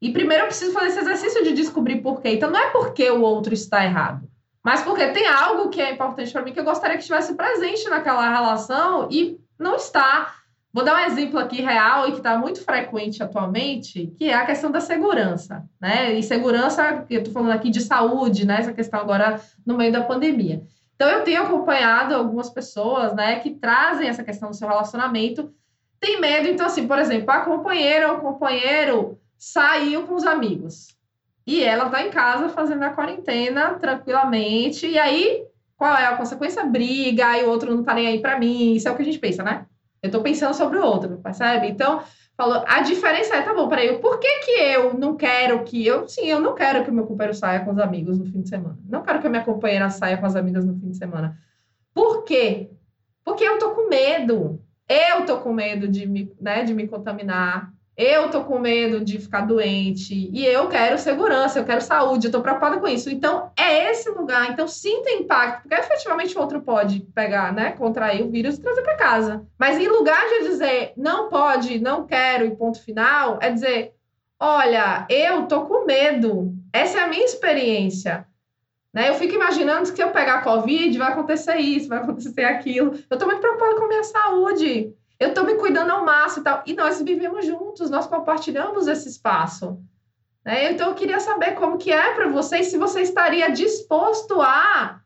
[0.00, 2.34] E primeiro eu preciso fazer esse exercício de descobrir por quê.
[2.34, 4.29] Então, não é porque o outro está errado
[4.62, 7.88] mas porque tem algo que é importante para mim que eu gostaria que estivesse presente
[7.88, 10.34] naquela relação e não está.
[10.72, 14.46] Vou dar um exemplo aqui real e que está muito frequente atualmente, que é a
[14.46, 16.12] questão da segurança, né?
[16.14, 18.58] E segurança, eu estou falando aqui de saúde, né?
[18.60, 20.62] Essa questão agora no meio da pandemia.
[21.00, 25.50] Então, eu tenho acompanhado algumas pessoas, né, que trazem essa questão do seu relacionamento,
[25.98, 26.46] tem medo.
[26.46, 30.94] Então, assim, por exemplo, a companheira ou companheiro saiu com os amigos.
[31.50, 34.86] E ela tá em casa fazendo a quarentena tranquilamente.
[34.86, 35.44] E aí,
[35.76, 36.62] qual é a consequência?
[36.62, 38.74] Briga, e o outro não tá nem aí para mim.
[38.74, 39.66] Isso é o que a gente pensa, né?
[40.00, 41.66] Eu tô pensando sobre o outro, percebe?
[41.66, 42.04] Então,
[42.36, 46.06] falou, a diferença é, tá bom, peraí, por que que eu não quero que eu,
[46.06, 48.48] sim, eu não quero que o meu companheiro saia com os amigos no fim de
[48.48, 48.78] semana.
[48.88, 51.36] Não quero que a minha companheira saia com as amigas no fim de semana.
[51.92, 52.70] Por quê?
[53.24, 54.62] Porque eu tô com medo.
[54.88, 59.18] Eu tô com medo de me, né, de me contaminar eu tô com medo de
[59.18, 63.10] ficar doente e eu quero segurança, eu quero saúde, eu tô preocupada com isso.
[63.10, 64.50] Então, é esse lugar.
[64.50, 68.80] Então, sinta impacto, porque efetivamente o outro pode pegar, né, contrair o vírus e trazer
[68.80, 69.46] para casa.
[69.58, 73.92] Mas em lugar de dizer não pode, não quero e ponto final, é dizer:
[74.40, 76.54] olha, eu tô com medo.
[76.72, 78.26] Essa é a minha experiência.
[78.92, 79.08] Né?
[79.08, 82.94] Eu fico imaginando que se eu pegar Covid, vai acontecer isso, vai acontecer aquilo.
[83.08, 86.44] Eu tô muito preocupada com a minha saúde eu estou me cuidando ao máximo e
[86.44, 86.62] tal.
[86.64, 89.78] E nós vivemos juntos, nós compartilhamos esse espaço.
[90.42, 90.72] Né?
[90.72, 95.02] Então, eu queria saber como que é para você e se você estaria disposto a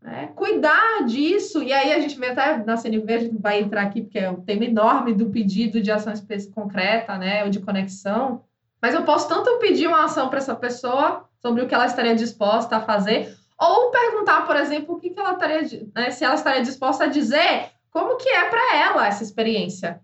[0.00, 1.60] né, cuidar disso.
[1.60, 4.30] E aí a gente vê até na CNV, a gente vai entrar aqui, porque é
[4.30, 6.12] um tema enorme do pedido de ação
[6.54, 8.44] concreta, né, ou de conexão.
[8.80, 12.14] Mas eu posso tanto pedir uma ação para essa pessoa sobre o que ela estaria
[12.14, 16.34] disposta a fazer, ou perguntar, por exemplo, o que, que ela estaria, né, se ela
[16.34, 20.00] estaria disposta a dizer como que é para ela essa experiência,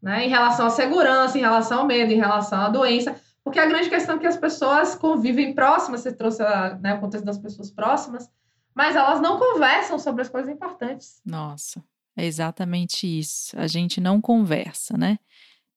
[0.00, 0.26] né?
[0.26, 3.88] Em relação à segurança, em relação ao medo, em relação à doença, porque a grande
[3.88, 6.42] questão é que as pessoas convivem próximas, você trouxe
[6.80, 8.30] né, o contexto das pessoas próximas,
[8.74, 11.20] mas elas não conversam sobre as coisas importantes.
[11.24, 11.82] Nossa,
[12.16, 13.58] é exatamente isso.
[13.58, 15.18] A gente não conversa, né?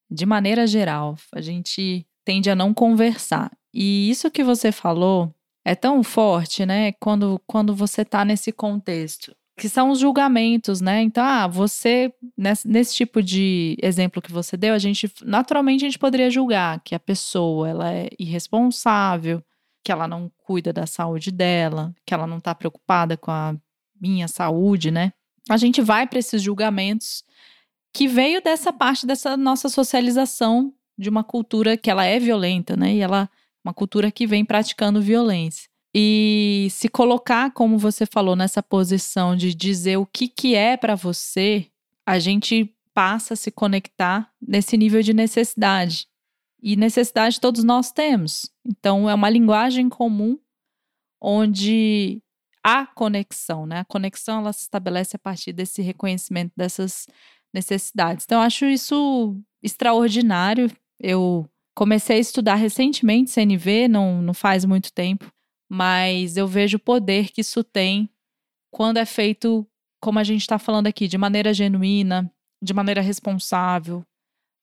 [0.09, 3.51] De maneira geral, a gente tende a não conversar.
[3.73, 6.93] E isso que você falou é tão forte, né?
[6.93, 11.01] Quando, quando você está nesse contexto que são os julgamentos, né?
[11.01, 15.87] Então, ah, você, nesse, nesse, tipo de exemplo que você deu, a gente, naturalmente, a
[15.87, 19.41] gente poderia julgar que a pessoa, ela é irresponsável,
[19.83, 23.55] que ela não cuida da saúde dela, que ela não está preocupada com a
[23.99, 25.13] minha saúde, né?
[25.49, 27.23] A gente vai para esses julgamentos
[27.93, 32.93] que veio dessa parte dessa nossa socialização de uma cultura que ela é violenta, né?
[32.93, 33.29] E ela,
[33.63, 35.69] uma cultura que vem praticando violência.
[35.97, 40.93] E se colocar, como você falou, nessa posição de dizer o que, que é para
[40.93, 41.67] você,
[42.05, 46.05] a gente passa a se conectar nesse nível de necessidade.
[46.61, 48.51] E necessidade todos nós temos.
[48.65, 50.37] Então, é uma linguagem comum
[51.21, 52.21] onde
[52.61, 53.79] há conexão, né?
[53.79, 57.07] A conexão ela se estabelece a partir desse reconhecimento dessas
[57.53, 58.25] necessidades.
[58.25, 60.69] Então, eu acho isso extraordinário.
[60.99, 65.31] Eu comecei a estudar recentemente CNV, não, não faz muito tempo,
[65.69, 68.09] mas eu vejo o poder que isso tem
[68.71, 69.65] quando é feito,
[70.01, 72.29] como a gente está falando aqui, de maneira genuína,
[72.61, 74.03] de maneira responsável,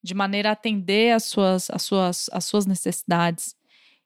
[0.02, 3.56] de maneira a atender às suas, às suas, às suas necessidades.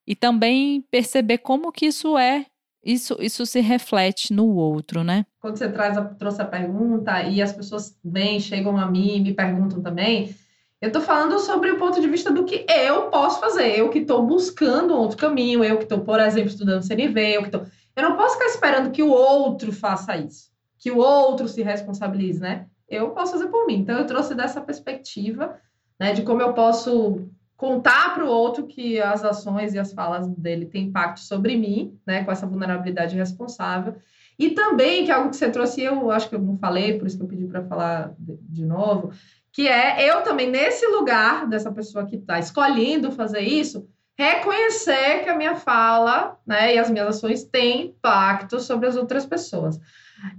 [0.06, 2.46] E também perceber como que isso é,
[2.84, 5.26] isso, isso se reflete no outro, né?
[5.40, 9.20] Quando você traz a, trouxe a pergunta e as pessoas vêm, chegam a mim e
[9.20, 10.36] me perguntam também,
[10.80, 14.00] eu estou falando sobre o ponto de vista do que eu posso fazer, eu que
[14.00, 17.66] estou buscando outro caminho, eu que estou, por exemplo, estudando CNV, eu que estou.
[17.96, 22.38] Eu não posso ficar esperando que o outro faça isso, que o outro se responsabilize,
[22.38, 22.66] né?
[22.88, 23.76] Eu posso fazer por mim.
[23.76, 25.56] Então, eu trouxe dessa perspectiva,
[25.98, 30.28] né, de como eu posso contar para o outro que as ações e as falas
[30.28, 33.96] dele têm impacto sobre mim, né, com essa vulnerabilidade responsável.
[34.38, 37.06] E também, que é algo que você trouxe, eu acho que eu não falei, por
[37.06, 39.10] isso que eu pedi para falar de novo,
[39.56, 45.30] que é eu também, nesse lugar dessa pessoa que está escolhendo fazer isso, reconhecer que
[45.30, 49.80] a minha fala né, e as minhas ações têm impacto sobre as outras pessoas.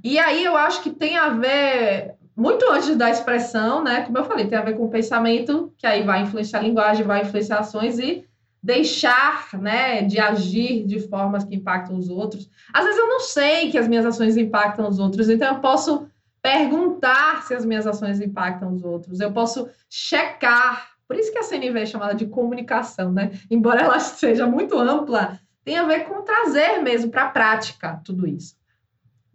[0.03, 4.01] E aí eu acho que tem a ver, muito antes da expressão, né?
[4.01, 7.03] Como eu falei, tem a ver com o pensamento, que aí vai influenciar a linguagem,
[7.03, 8.23] vai influenciar ações e
[8.61, 12.47] deixar né, de agir de formas que impactam os outros.
[12.71, 16.07] Às vezes eu não sei que as minhas ações impactam os outros, então eu posso
[16.47, 20.91] perguntar se as minhas ações impactam os outros, eu posso checar.
[21.05, 23.31] Por isso que a CNV é chamada de comunicação, né?
[23.51, 28.25] Embora ela seja muito ampla, tem a ver com trazer mesmo para a prática tudo
[28.25, 28.55] isso.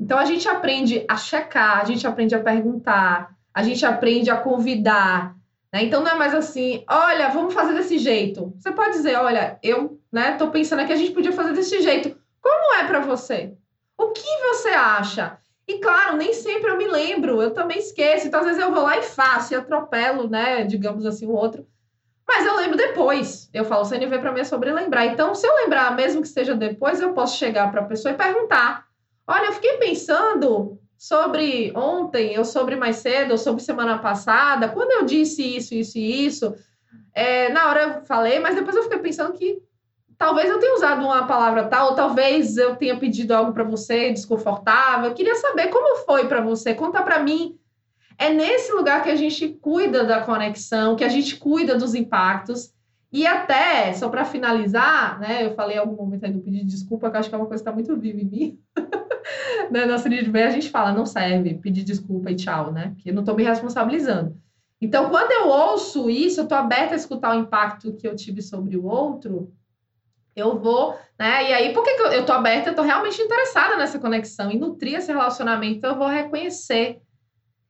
[0.00, 4.36] Então a gente aprende a checar, a gente aprende a perguntar, a gente aprende a
[4.38, 5.36] convidar.
[5.70, 5.84] Né?
[5.84, 8.54] Então não é mais assim, olha, vamos fazer desse jeito.
[8.58, 12.16] Você pode dizer, olha, eu né, pensando que a gente podia fazer desse jeito.
[12.40, 13.52] Como é para você?
[13.98, 15.38] O que você acha?
[15.66, 18.26] E claro, nem sempre eu me lembro, eu também esqueço.
[18.26, 20.64] Então, às vezes eu vou lá e faço e atropelo, né?
[20.64, 21.66] Digamos assim, o outro.
[22.26, 23.48] Mas eu lembro depois.
[23.52, 25.06] Eu falo, CNV para mim é sobre lembrar.
[25.06, 28.16] Então, se eu lembrar, mesmo que seja depois, eu posso chegar para a pessoa e
[28.16, 28.86] perguntar:
[29.26, 34.92] Olha, eu fiquei pensando sobre ontem, ou sobre mais cedo, ou sobre semana passada, quando
[34.92, 36.54] eu disse isso, isso e isso.
[37.14, 39.60] É, na hora eu falei, mas depois eu fiquei pensando que
[40.22, 44.12] talvez eu tenha usado uma palavra tal, ou talvez eu tenha pedido algo para você
[44.12, 45.10] desconfortável.
[45.10, 46.72] Eu queria saber como foi para você.
[46.76, 47.58] Conta para mim.
[48.16, 52.72] É nesse lugar que a gente cuida da conexão, que a gente cuida dos impactos.
[53.12, 56.70] E até, só para finalizar, né, eu falei em algum momento aí do pedido de
[56.70, 58.58] desculpa, que eu acho que é uma coisa que está muito viva em mim.
[59.72, 62.94] na nossa linha de bem, a gente fala, não serve, pedir desculpa e tchau, né?
[62.98, 64.36] Que eu não estou me responsabilizando.
[64.80, 68.40] Então, quando eu ouço isso, eu estou aberta a escutar o impacto que eu tive
[68.40, 69.52] sobre o outro,
[70.34, 71.50] eu vou, né?
[71.50, 72.68] E aí, por que, que eu, estou aberta?
[72.68, 77.00] Eu estou realmente interessada nessa conexão e nutrir esse relacionamento, eu vou reconhecer.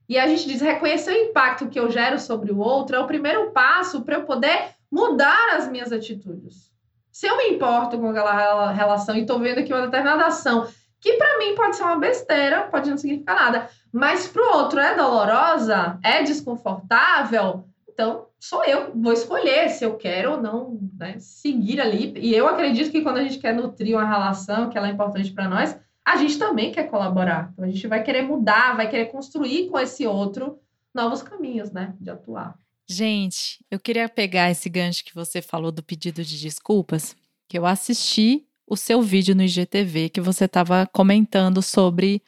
[0.09, 3.07] E a gente diz reconhecer o impacto que eu gero sobre o outro é o
[3.07, 6.71] primeiro passo para eu poder mudar as minhas atitudes.
[7.11, 10.69] Se eu me importo com aquela relação e estou vendo aqui uma determinada ação
[11.01, 14.79] que para mim pode ser uma besteira, pode não significar nada, mas para o outro
[14.79, 21.17] é dolorosa, é desconfortável, então sou eu, vou escolher se eu quero ou não né,
[21.21, 22.13] seguir ali.
[22.17, 25.31] E eu acredito que quando a gente quer nutrir uma relação, que ela é importante
[25.31, 27.51] para nós, a gente também quer colaborar.
[27.53, 30.59] Então a gente vai querer mudar, vai querer construir com esse outro
[30.93, 32.59] novos caminhos, né, de atuar.
[32.85, 37.15] Gente, eu queria pegar esse gancho que você falou do pedido de desculpas,
[37.49, 42.21] que eu assisti o seu vídeo no IGTV que você estava comentando sobre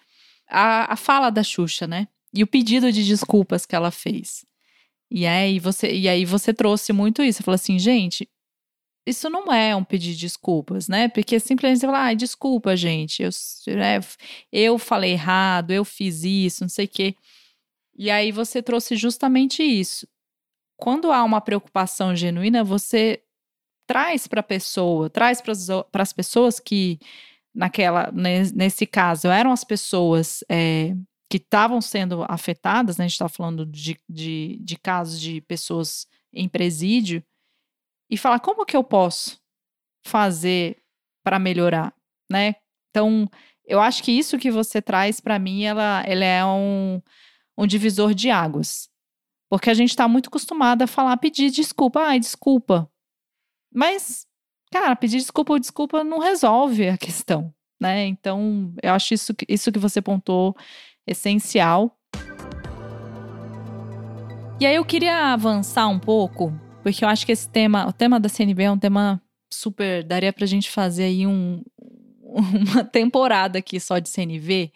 [0.49, 2.07] a, a fala da Xuxa, né?
[2.33, 4.45] E o pedido de desculpas que ela fez.
[5.11, 7.39] E aí você, e aí você trouxe muito isso.
[7.39, 8.29] Você falou assim, gente,
[9.07, 11.09] isso não é um pedir desculpas, né?
[11.09, 13.31] Porque simplesmente você fala, ah, desculpa, gente, eu,
[13.77, 14.01] né,
[14.51, 17.15] eu falei errado, eu fiz isso, não sei o quê.
[17.97, 20.09] E aí você trouxe justamente isso.
[20.77, 23.23] Quando há uma preocupação genuína, você
[23.87, 26.99] traz para a pessoa, traz para as pessoas que,
[27.55, 30.97] naquela, nesse caso, eram as pessoas é,
[31.31, 33.05] que estavam sendo afetadas, né?
[33.05, 37.23] a gente está falando de, de, de casos de pessoas em presídio,
[38.11, 39.41] e falar como que eu posso
[40.07, 40.83] fazer
[41.25, 41.95] para melhorar,
[42.31, 42.57] né?
[42.91, 43.29] Então,
[43.65, 47.01] eu acho que isso que você traz para mim, ela, ela é um,
[47.57, 48.91] um divisor de águas.
[49.49, 52.91] Porque a gente está muito acostumado a falar, pedir desculpa, ai, desculpa.
[53.73, 54.27] Mas
[54.75, 58.07] cara, pedir desculpa ou desculpa não resolve a questão, né?
[58.07, 60.57] Então, eu acho isso, isso que você pontou
[61.07, 61.97] essencial.
[64.61, 68.21] E aí eu queria avançar um pouco, porque eu acho que esse tema, o tema
[68.21, 69.21] da CNB é um tema
[69.53, 71.63] super, daria pra gente fazer aí um,
[72.23, 74.73] uma temporada aqui só de CNV.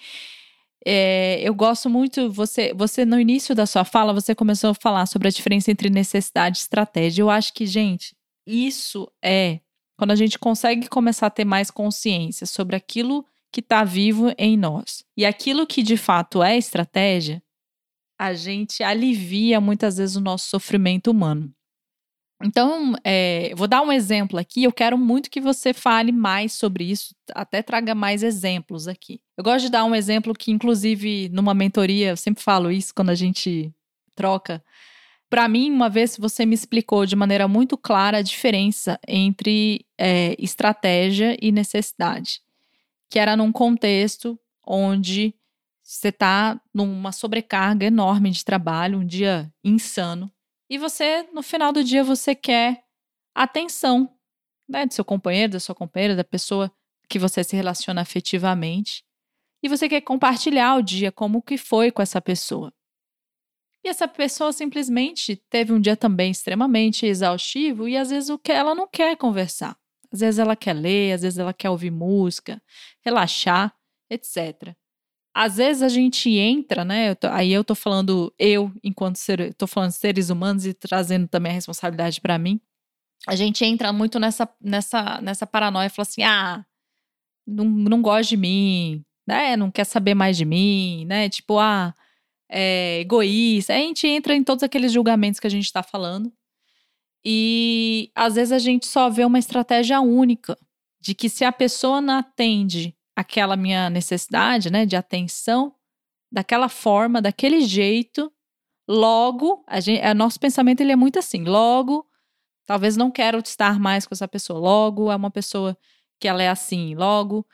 [0.85, 5.07] É, eu gosto muito, você, você no início da sua fala, você começou a falar
[5.07, 7.23] sobre a diferença entre necessidade e estratégia.
[7.23, 9.61] Eu acho que, gente, isso é
[9.97, 14.57] quando a gente consegue começar a ter mais consciência sobre aquilo que está vivo em
[14.57, 17.43] nós e aquilo que de fato é estratégia,
[18.19, 21.53] a gente alivia muitas vezes o nosso sofrimento humano.
[22.43, 24.63] Então, é, vou dar um exemplo aqui.
[24.63, 29.21] Eu quero muito que você fale mais sobre isso, até traga mais exemplos aqui.
[29.37, 33.11] Eu gosto de dar um exemplo que, inclusive, numa mentoria, eu sempre falo isso quando
[33.11, 33.73] a gente
[34.15, 34.63] troca.
[35.29, 40.35] Para mim, uma vez você me explicou de maneira muito clara a diferença entre é,
[40.39, 42.41] estratégia e necessidade,
[43.11, 45.35] que era num contexto onde
[45.83, 50.31] você está numa sobrecarga enorme de trabalho, um dia insano
[50.71, 52.85] e você, no final do dia, você quer
[53.35, 54.15] atenção
[54.69, 56.71] né, do seu companheiro, da sua companheira, da pessoa
[57.09, 59.03] que você se relaciona afetivamente.
[59.63, 62.73] E você quer compartilhar o dia, como que foi com essa pessoa.
[63.83, 68.53] E essa pessoa simplesmente teve um dia também extremamente exaustivo e às vezes o que
[68.53, 69.77] ela não quer conversar.
[70.13, 72.63] Às vezes ela quer ler, às vezes ela quer ouvir música,
[73.05, 73.75] relaxar,
[74.11, 74.75] etc
[75.41, 77.11] às vezes a gente entra, né?
[77.11, 81.29] Eu tô, aí eu tô falando eu, enquanto ser, tô falando seres humanos e trazendo
[81.29, 82.61] também a responsabilidade para mim.
[83.25, 86.65] A gente entra muito nessa, nessa, nessa paranoia fala assim: ah,
[87.47, 89.57] não, não gosta de mim, né?
[89.57, 91.29] Não quer saber mais de mim, né?
[91.29, 91.95] Tipo, ah,
[92.51, 93.75] é egoísta.
[93.75, 96.33] A gente entra em todos aqueles julgamentos que a gente está falando.
[97.31, 100.59] E às vezes a gente só vê uma estratégia única
[100.99, 105.75] de que se a pessoa não atende aquela minha necessidade, né, de atenção,
[106.33, 108.33] daquela forma, daquele jeito,
[108.89, 112.07] logo, a gente, a nosso pensamento ele é muito assim, logo,
[112.65, 115.77] talvez não quero estar mais com essa pessoa, logo é uma pessoa
[116.19, 117.47] que ela é assim, logo.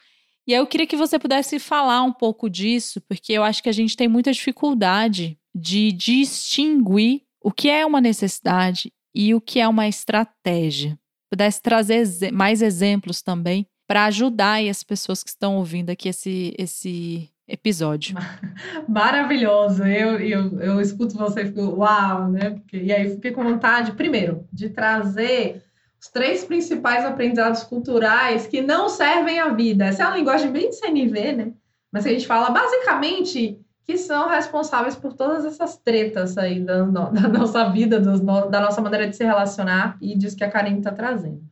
[0.46, 3.68] E aí eu queria que você pudesse falar um pouco disso, porque eu acho que
[3.68, 9.60] a gente tem muita dificuldade de distinguir o que é uma necessidade e o que
[9.60, 10.98] é uma estratégia.
[11.30, 17.30] Pudesse trazer mais exemplos também para ajudar as pessoas que estão ouvindo aqui esse, esse
[17.46, 18.16] episódio.
[18.88, 19.84] Maravilhoso.
[19.84, 22.60] Eu, eu, eu escuto você e fico, uau, né?
[22.72, 25.62] E aí fiquei com vontade, primeiro, de trazer
[26.00, 29.86] os três principais aprendizados culturais que não servem à vida.
[29.86, 31.52] Essa é uma linguagem bem de CNV, né?
[31.92, 37.28] Mas a gente fala basicamente que são responsáveis por todas essas tretas aí da, da
[37.28, 40.90] nossa vida, dos, da nossa maneira de se relacionar e disso que a Karen está
[40.90, 41.42] trazendo.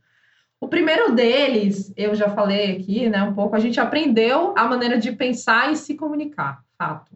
[0.58, 4.96] O primeiro deles, eu já falei aqui, né, um pouco, a gente aprendeu a maneira
[4.96, 7.12] de pensar e se comunicar, fato.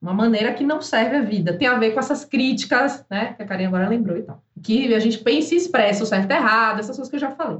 [0.00, 1.58] Uma maneira que não serve à vida.
[1.58, 4.42] Tem a ver com essas críticas, né, que a Karinha agora lembrou e tal.
[4.62, 7.30] Que a gente pensa e expressa o certo e errado, essas coisas que eu já
[7.32, 7.58] falei.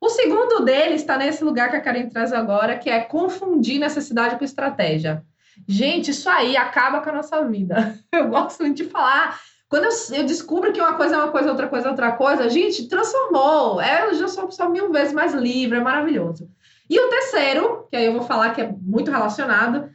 [0.00, 4.36] O segundo deles está nesse lugar que a Karen traz agora, que é confundir necessidade
[4.36, 5.24] com estratégia.
[5.66, 7.98] Gente, isso aí acaba com a nossa vida.
[8.12, 9.38] Eu gosto muito de falar
[9.68, 12.50] quando eu, eu, descubro que uma coisa é uma coisa, outra coisa é outra coisa,
[12.50, 13.80] gente, transformou.
[13.80, 16.46] É, eu já sou uma pessoa mil vezes mais livre, é maravilhoso.
[16.90, 19.88] E o terceiro, que aí eu vou falar que é muito relacionado,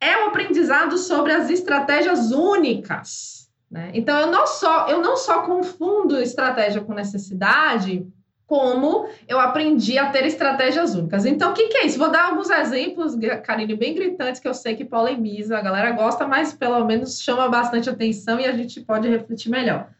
[0.00, 3.50] é o aprendizado sobre as estratégias únicas.
[3.70, 3.90] Né?
[3.92, 8.06] Então, eu não, só, eu não só confundo estratégia com necessidade,
[8.48, 11.26] como eu aprendi a ter estratégias únicas.
[11.26, 11.98] Então, o que, que, é isso?
[11.98, 16.26] Vou dar alguns exemplos, Karine, bem gritantes, que eu sei que polemiza, a galera gosta,
[16.26, 19.90] mas pelo menos chama bastante atenção e a gente pode refletir melhor.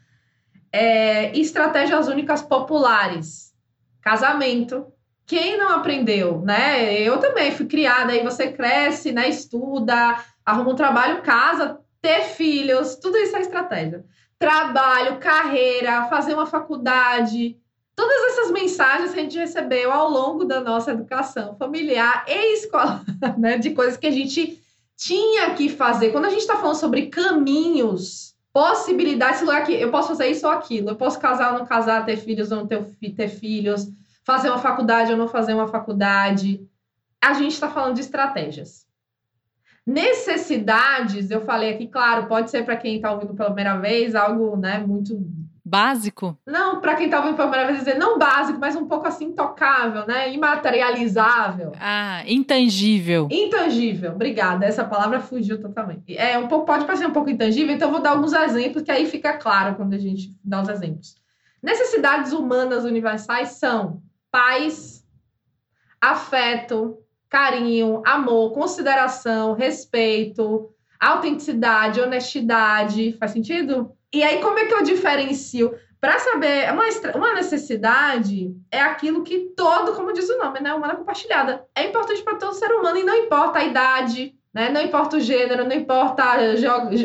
[0.72, 3.54] É, estratégias únicas populares.
[4.00, 4.86] Casamento.
[5.26, 6.94] Quem não aprendeu, né?
[7.02, 9.28] Eu também fui criada, aí você cresce, né?
[9.28, 14.06] Estuda, arruma um trabalho, casa, ter filhos, tudo isso é estratégia.
[14.38, 17.58] Trabalho, carreira, fazer uma faculdade,
[17.98, 23.04] Todas essas mensagens que a gente recebeu ao longo da nossa educação familiar e escolar,
[23.36, 24.62] né, de coisas que a gente
[24.96, 26.12] tinha que fazer.
[26.12, 30.52] Quando a gente está falando sobre caminhos, possibilidades, lugar que eu posso fazer isso ou
[30.52, 32.84] aquilo, eu posso casar ou não casar, ter filhos ou não ter,
[33.16, 33.88] ter filhos,
[34.22, 36.64] fazer uma faculdade ou não fazer uma faculdade.
[37.20, 38.86] A gente está falando de estratégias.
[39.84, 44.56] Necessidades, eu falei aqui, claro, pode ser para quem está ouvindo pela primeira vez, algo
[44.56, 45.20] né, muito
[45.68, 46.38] Básico?
[46.46, 49.26] Não, para quem estava ouvindo pela primeira vez dizer, não básico, mas um pouco assim
[49.26, 50.32] intocável, né?
[50.32, 51.72] Imaterializável.
[51.78, 53.28] Ah, intangível.
[53.30, 54.64] Intangível, obrigada.
[54.64, 56.16] Essa palavra fugiu totalmente.
[56.16, 58.90] É um pouco, pode parecer um pouco intangível, então eu vou dar alguns exemplos que
[58.90, 61.14] aí fica claro quando a gente dá os exemplos.
[61.62, 65.04] Necessidades humanas universais são paz,
[66.00, 66.98] afeto,
[67.28, 73.12] carinho, amor, consideração, respeito, autenticidade, honestidade.
[73.18, 73.92] Faz sentido?
[74.12, 75.74] E aí, como é que eu diferencio?
[76.00, 76.84] Para saber, uma,
[77.16, 80.72] uma necessidade é aquilo que todo, como diz o nome, né?
[80.72, 81.64] Humana compartilhada.
[81.74, 84.70] É importante para todo ser humano e não importa a idade, né?
[84.70, 86.24] Não importa o gênero, não importa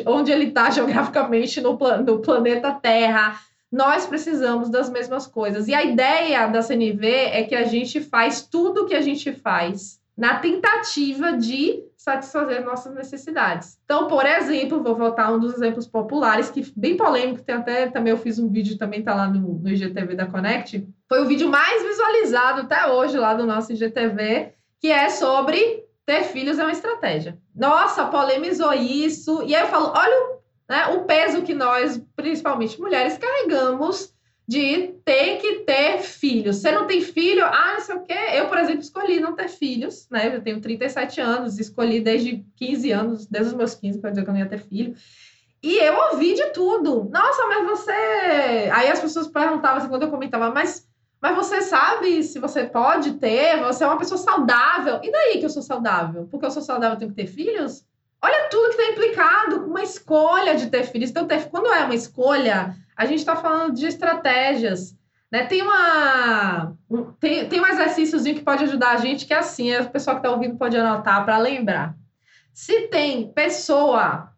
[0.05, 3.39] onde ele está geograficamente no, no planeta Terra.
[3.71, 5.67] Nós precisamos das mesmas coisas.
[5.67, 9.33] E a ideia da CNV é que a gente faz tudo o que a gente
[9.33, 13.79] faz na tentativa de satisfazer nossas necessidades.
[13.85, 17.87] Então, por exemplo, vou voltar a um dos exemplos populares, que bem polêmico, tem até
[17.87, 20.85] também eu fiz um vídeo, também tá lá no, no IGTV da Connect.
[21.07, 24.51] Foi o vídeo mais visualizado até hoje lá do nosso IGTV,
[24.81, 27.37] que é sobre ter filhos é uma estratégia.
[27.55, 29.41] Nossa, polemizou isso.
[29.43, 30.39] E aí eu falo, olha o,
[30.69, 34.12] né, o peso que nós, principalmente mulheres, carregamos
[34.47, 36.57] de ter que ter filhos.
[36.57, 37.45] Você não tem filho?
[37.45, 38.17] Ah, não sei o quê.
[38.33, 40.35] Eu, por exemplo, escolhi não ter filhos, né?
[40.35, 44.29] Eu tenho 37 anos, escolhi desde 15 anos, desde os meus 15, para dizer que
[44.29, 44.95] eu não ia ter filho.
[45.61, 47.09] E eu ouvi de tudo.
[47.09, 48.69] Nossa, mas você.
[48.73, 50.85] Aí as pessoas perguntavam assim, quando eu comentava, mas,
[51.21, 53.57] mas você sabe se você pode ter?
[53.61, 54.99] Você é uma pessoa saudável.
[55.01, 56.27] E daí que eu sou saudável?
[56.29, 57.85] Porque eu sou saudável, eu tenho que ter filhos?
[58.21, 61.09] Olha tudo que está implicado com uma escolha de ter filhos.
[61.09, 61.49] Então, ter...
[61.49, 64.95] quando é uma escolha, a gente está falando de estratégias.
[65.31, 65.45] Né?
[65.45, 69.73] Tem, uma, um, tem, tem um exercíciozinho que pode ajudar a gente, que é assim,
[69.73, 71.95] a pessoa que está ouvindo pode anotar para lembrar.
[72.53, 74.31] Se tem pessoa,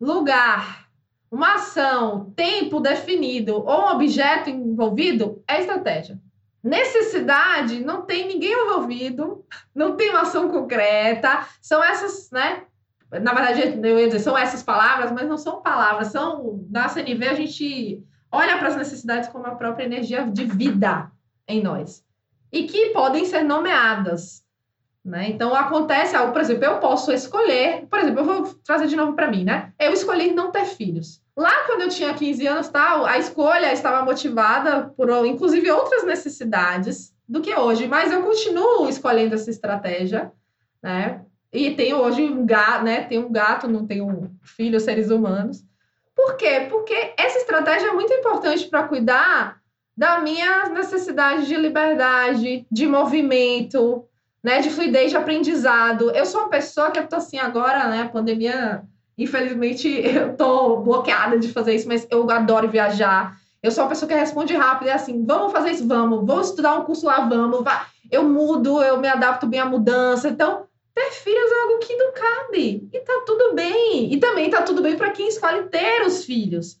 [0.00, 0.88] lugar,
[1.30, 6.18] uma ação, tempo definido ou um objeto envolvido, é estratégia.
[6.62, 9.44] Necessidade, não tem ninguém envolvido,
[9.74, 12.64] não tem uma ação concreta, são essas, né?
[13.12, 16.64] Na verdade, eu ia dizer, são essas palavras, mas não são palavras, são.
[16.70, 21.10] Na CNV, a gente olha para as necessidades como a própria energia de vida
[21.48, 22.04] em nós
[22.52, 24.44] e que podem ser nomeadas.
[25.04, 25.30] Né?
[25.30, 29.14] Então, acontece algo, por exemplo, eu posso escolher, por exemplo, eu vou trazer de novo
[29.14, 29.72] para mim, né?
[29.78, 31.22] Eu escolhi não ter filhos.
[31.34, 37.14] Lá, quando eu tinha 15 anos, tal, a escolha estava motivada por, inclusive, outras necessidades
[37.26, 40.30] do que hoje, mas eu continuo escolhendo essa estratégia,
[40.82, 41.24] né?
[41.52, 43.02] E tenho hoje um gato, né?
[43.02, 45.64] Tenho um gato, não tenho filhos, seres humanos.
[46.14, 46.66] Por quê?
[46.68, 49.60] Porque essa estratégia é muito importante para cuidar
[49.96, 54.04] da minha necessidade de liberdade, de movimento,
[54.42, 54.60] né?
[54.60, 56.10] De fluidez de aprendizado.
[56.12, 58.02] Eu sou uma pessoa que eu tô assim agora, né?
[58.02, 58.82] A pandemia,
[59.18, 63.36] infelizmente, eu tô bloqueada de fazer isso, mas eu adoro viajar.
[63.62, 66.78] Eu sou uma pessoa que responde rápido, é assim, vamos fazer isso, vamos, vamos estudar
[66.78, 67.78] um curso lá, vamos, vai.
[68.10, 70.28] eu mudo, eu me adapto bem à mudança.
[70.30, 70.64] Então,
[71.00, 72.88] ter filhos é algo que não cabe.
[72.92, 74.12] E tá tudo bem.
[74.12, 76.78] E também tá tudo bem para quem escolhe ter os filhos.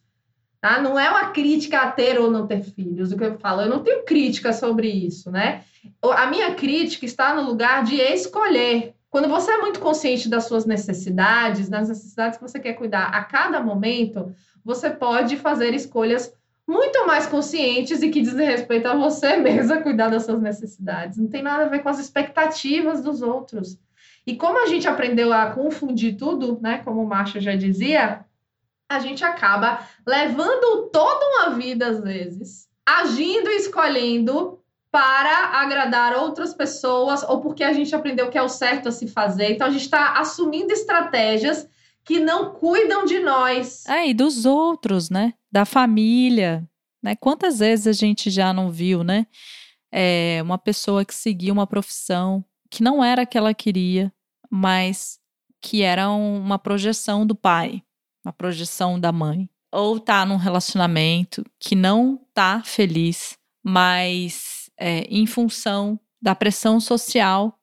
[0.60, 0.80] Tá?
[0.80, 3.62] Não é uma crítica a ter ou não ter filhos, o que eu falo.
[3.62, 5.64] Eu não tenho crítica sobre isso, né?
[6.02, 8.94] A minha crítica está no lugar de escolher.
[9.08, 13.24] Quando você é muito consciente das suas necessidades, das necessidades que você quer cuidar a
[13.24, 16.32] cada momento, você pode fazer escolhas
[16.68, 21.16] muito mais conscientes e que dizem respeito a você mesma cuidar das suas necessidades.
[21.16, 23.78] Não tem nada a ver com as expectativas dos outros.
[24.26, 28.24] E como a gente aprendeu a confundir tudo, né, como o Marshall já dizia,
[28.88, 34.58] a gente acaba levando toda uma vida, às vezes, agindo e escolhendo
[34.90, 39.06] para agradar outras pessoas ou porque a gente aprendeu que é o certo a se
[39.06, 39.52] fazer.
[39.52, 41.68] Então, a gente está assumindo estratégias
[42.04, 43.86] que não cuidam de nós.
[43.86, 45.34] É, e dos outros, né?
[45.50, 46.68] Da família.
[47.00, 47.14] Né?
[47.14, 49.26] Quantas vezes a gente já não viu, né?
[49.92, 54.12] É, uma pessoa que seguia uma profissão que não era a que ela queria,
[54.48, 55.18] mas
[55.60, 57.82] que era uma projeção do pai,
[58.24, 59.48] uma projeção da mãe.
[59.72, 67.56] Ou tá num relacionamento que não tá feliz, mas é, em função da pressão social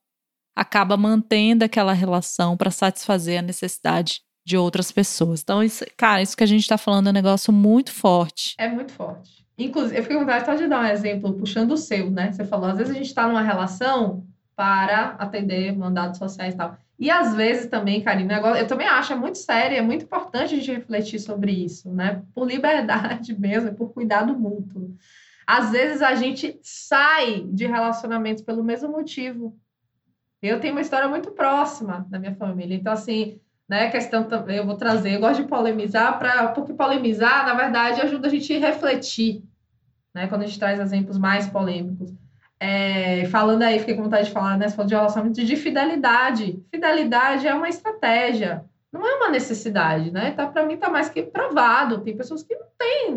[0.56, 5.42] acaba mantendo aquela relação para satisfazer a necessidade de outras pessoas.
[5.42, 8.56] Então, isso, cara, isso que a gente está falando é um negócio muito forte.
[8.58, 9.46] É muito forte.
[9.58, 12.32] Inclusive, eu fiquei com vontade de dar um exemplo, puxando o seu, né?
[12.32, 14.26] Você falou, às vezes a gente está numa relação
[14.58, 16.76] para atender mandados sociais e tal.
[16.98, 20.58] E às vezes também, Karina, eu também acho, é muito sério, é muito importante a
[20.58, 22.24] gente refletir sobre isso, né?
[22.34, 24.98] Por liberdade mesmo, por cuidado mútuo.
[25.46, 29.56] Às vezes a gente sai de relacionamentos pelo mesmo motivo.
[30.42, 33.40] Eu tenho uma história muito próxima da minha família, então assim,
[33.70, 38.02] né, questão também eu vou trazer, eu gosto de polemizar para porque polemizar, na verdade,
[38.02, 39.44] ajuda a gente a refletir,
[40.16, 42.12] né, quando a gente traz exemplos mais polêmicos.
[42.60, 44.68] É, falando aí, fiquei com vontade de falar, né?
[44.68, 46.64] Você falou de relacionamento de fidelidade.
[46.72, 50.32] Fidelidade é uma estratégia, não é uma necessidade, né?
[50.32, 52.00] Tá, para mim tá mais que provado.
[52.02, 53.14] Tem pessoas que não têm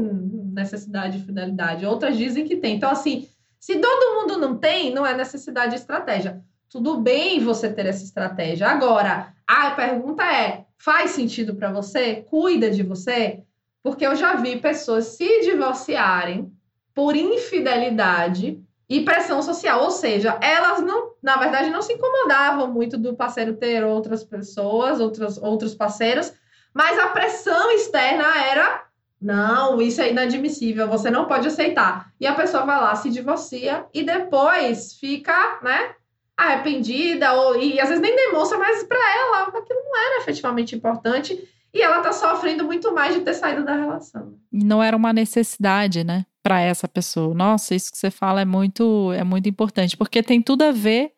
[0.52, 2.76] necessidade de fidelidade, outras dizem que tem.
[2.76, 3.28] Então, assim,
[3.60, 6.42] Se todo mundo não tem, não é necessidade de estratégia.
[6.70, 8.68] Tudo bem você ter essa estratégia.
[8.68, 12.22] Agora, a pergunta é: faz sentido para você?
[12.22, 13.42] Cuida de você?
[13.82, 16.50] Porque eu já vi pessoas se divorciarem
[16.94, 22.98] por infidelidade e pressão social, ou seja, elas não, na verdade, não se incomodavam muito
[22.98, 26.32] do parceiro ter outras pessoas, outros, outros parceiros,
[26.74, 28.84] mas a pressão externa era
[29.22, 32.10] não, isso é inadmissível, você não pode aceitar.
[32.18, 35.94] E a pessoa vai lá, se divorcia e depois fica, né,
[36.36, 41.48] arrependida ou e às vezes nem demonstra, mas para ela aquilo não era efetivamente importante
[41.72, 44.34] e ela tá sofrendo muito mais de ter saído da relação.
[44.50, 47.34] Não era uma necessidade, né, para essa pessoa.
[47.34, 51.12] Nossa, isso que você fala é muito é muito importante, porque tem tudo a ver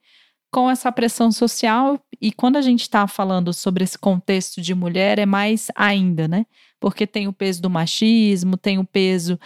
[0.52, 5.18] com essa pressão social e quando a gente está falando sobre esse contexto de mulher
[5.18, 6.44] é mais ainda, né?
[6.78, 9.38] Porque tem o peso do machismo, tem o peso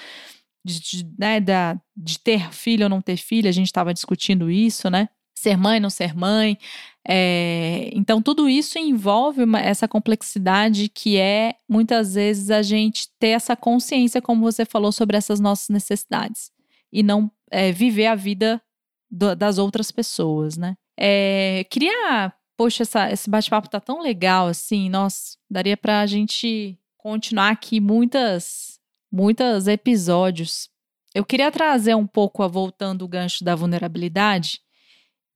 [0.64, 4.51] de, de, né, da, de ter filho ou não ter filho, a gente estava discutindo
[4.51, 5.09] isso, né?
[5.47, 6.59] Ser mãe, não ser mãe.
[7.09, 13.29] É, então, tudo isso envolve uma, essa complexidade que é, muitas vezes, a gente ter
[13.29, 16.51] essa consciência, como você falou, sobre essas nossas necessidades
[16.93, 18.61] e não é, viver a vida
[19.09, 20.77] do, das outras pessoas, né?
[20.99, 26.77] É, queria, poxa, essa, esse bate-papo tá tão legal assim, nossa, daria para a gente
[26.99, 28.81] continuar aqui muitas,
[29.13, 30.69] muitos episódios.
[31.15, 34.66] Eu queria trazer um pouco, a voltando o gancho da vulnerabilidade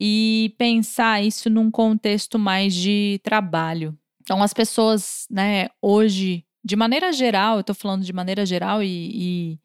[0.00, 3.96] e pensar isso num contexto mais de trabalho.
[4.22, 8.88] Então, as pessoas, né, hoje, de maneira geral, eu estou falando de maneira geral e,
[9.52, 9.58] e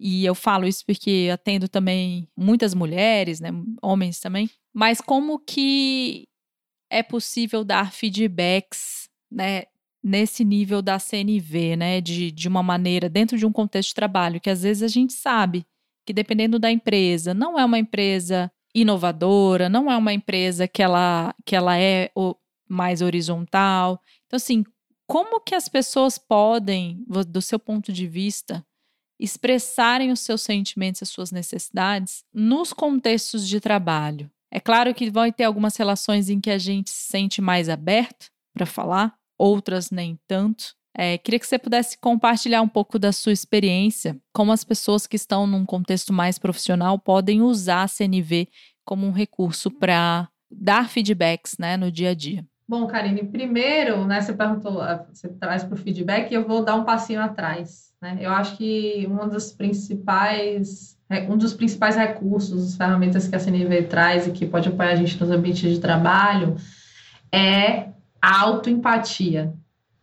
[0.00, 3.50] e eu falo isso porque atendo também muitas mulheres, né,
[3.82, 4.48] homens também.
[4.72, 6.28] Mas como que
[6.88, 9.64] é possível dar feedbacks, né,
[10.02, 14.40] nesse nível da CNV, né, de, de uma maneira dentro de um contexto de trabalho
[14.40, 15.66] que às vezes a gente sabe
[16.06, 21.34] que dependendo da empresa, não é uma empresa inovadora, não é uma empresa que ela
[21.44, 22.10] que ela é
[22.68, 24.00] mais horizontal.
[24.26, 24.64] Então assim,
[25.06, 28.64] como que as pessoas podem, do seu ponto de vista,
[29.18, 34.30] expressarem os seus sentimentos as suas necessidades nos contextos de trabalho.
[34.50, 38.30] É claro que vai ter algumas relações em que a gente se sente mais aberto
[38.54, 40.74] para falar, outras nem tanto.
[40.96, 45.16] É, queria que você pudesse compartilhar um pouco da sua experiência, como as pessoas que
[45.16, 48.48] estão num contexto mais profissional podem usar a CNV
[48.84, 52.44] como um recurso para dar feedbacks né, no dia a dia.
[52.66, 56.74] Bom, Karine, primeiro, né, você perguntou, ah, você traz para o feedback, eu vou dar
[56.74, 57.92] um passinho atrás.
[58.00, 58.18] Né?
[58.20, 64.26] Eu acho que uma das principais, um dos principais recursos, ferramentas que a CNV traz
[64.26, 66.56] e que pode apoiar a gente nos ambientes de trabalho
[67.32, 67.88] é
[68.20, 69.54] a autoempatia.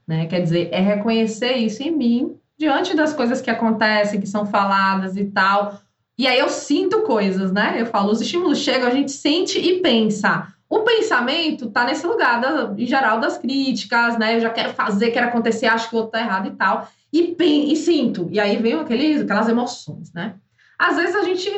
[0.08, 0.26] Né?
[0.28, 5.18] Quer dizer, é reconhecer isso em mim diante das coisas que acontecem, que são faladas
[5.18, 5.80] e tal.
[6.18, 7.76] E aí eu sinto coisas, né?
[7.78, 10.48] Eu falo, os estímulos chegam, a gente sente e pensa.
[10.70, 14.36] O pensamento tá nesse lugar, da, em geral, das críticas, né?
[14.36, 16.88] Eu já quero fazer, quero acontecer, acho que o outro tá errado e tal
[17.20, 18.28] e, e sinto.
[18.32, 20.36] E aí vem aqueles, aquelas emoções, né?
[20.78, 21.50] Às vezes a gente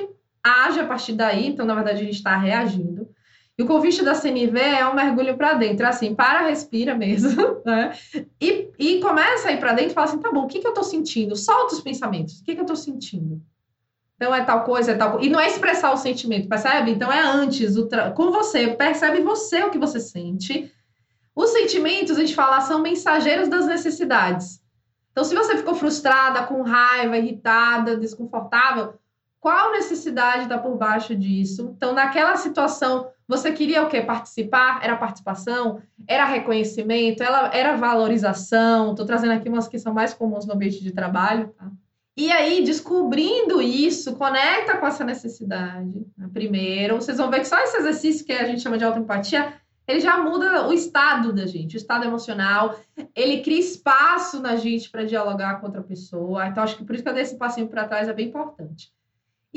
[0.43, 2.97] age a partir daí, então, na verdade, a gente está reagindo.
[3.58, 7.62] E o convite da CNV é um mergulho para dentro, é assim, para, respira mesmo,
[7.66, 7.97] né?
[8.39, 10.68] E, e começa a ir para dentro e fala assim: tá bom, o que, que
[10.68, 11.36] eu estou sentindo?
[11.36, 13.41] Solta os pensamentos, o que, que eu estou sentindo?
[14.16, 15.26] Então é tal coisa, é tal coisa.
[15.26, 16.91] E não é expressar o sentimento, percebe?
[16.91, 18.12] Então é antes, tra...
[18.12, 20.72] com você, percebe você o que você sente.
[21.36, 24.60] Os sentimentos, a gente fala, são mensageiros das necessidades.
[25.12, 28.93] Então, se você ficou frustrada, com raiva, irritada, desconfortável,
[29.40, 31.74] qual necessidade está por baixo disso?
[31.76, 34.02] Então, naquela situação, você queria o quê?
[34.02, 34.80] Participar?
[34.84, 35.82] Era participação?
[36.08, 37.22] Era reconhecimento?
[37.22, 38.92] Era, era valorização?
[38.92, 41.54] Estou trazendo aqui umas que são mais comuns no ambiente de trabalho.
[41.58, 41.70] Tá?
[42.16, 46.06] E aí, descobrindo isso, conecta com essa necessidade.
[46.18, 46.30] Né?
[46.34, 49.54] Primeiro, vocês vão ver que só esse exercício que a gente chama de autoempatia
[49.88, 52.78] ele já muda o estado da gente, o estado emocional.
[53.16, 56.46] Ele cria espaço na gente para dialogar com outra pessoa.
[56.46, 58.92] Então, acho que por isso que eu dei esse passinho para trás é bem importante.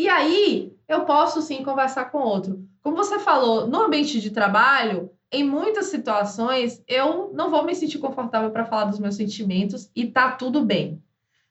[0.00, 2.66] E aí, eu posso sim conversar com outro.
[2.82, 7.98] Como você falou, no ambiente de trabalho, em muitas situações, eu não vou me sentir
[7.98, 11.02] confortável para falar dos meus sentimentos e tá tudo bem.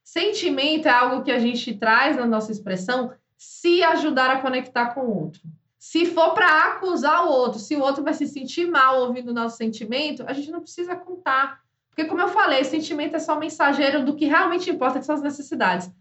[0.04, 5.02] Sentimento é algo que a gente traz na nossa expressão se ajudar a conectar com
[5.02, 5.41] o outro.
[5.78, 9.34] Se for para acusar o outro, se o outro vai se sentir mal ouvindo o
[9.36, 11.60] nosso sentimento, a gente não precisa contar.
[11.88, 15.22] Porque, como eu falei, sentimento é só mensageiro do que realmente importa, que são as
[15.22, 15.91] necessidades.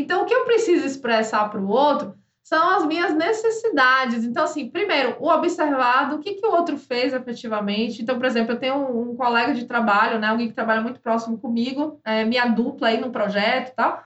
[0.00, 4.24] Então, o que eu preciso expressar para o outro são as minhas necessidades.
[4.24, 8.00] Então, assim, primeiro, o observado, o que, que o outro fez efetivamente.
[8.00, 11.00] Então, por exemplo, eu tenho um, um colega de trabalho, né, alguém que trabalha muito
[11.00, 14.02] próximo comigo, é, minha dupla aí no projeto e tal.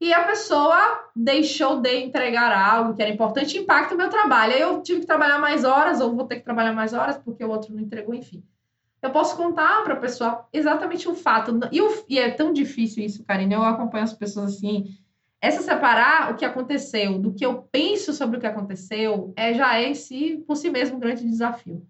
[0.00, 4.54] e a pessoa deixou de entregar algo que era importante, impacta o meu trabalho.
[4.54, 7.44] Aí eu tive que trabalhar mais horas, ou vou ter que trabalhar mais horas porque
[7.44, 8.42] o outro não entregou, enfim.
[9.02, 11.60] Eu posso contar para a pessoa exatamente o fato.
[11.70, 13.54] E, o, e, é tão difícil isso, Karine.
[13.54, 14.96] Eu acompanho as pessoas assim.
[15.40, 19.78] Essa separar o que aconteceu do que eu penso sobre o que aconteceu é já
[19.78, 21.86] é si, por si mesmo um grande desafio.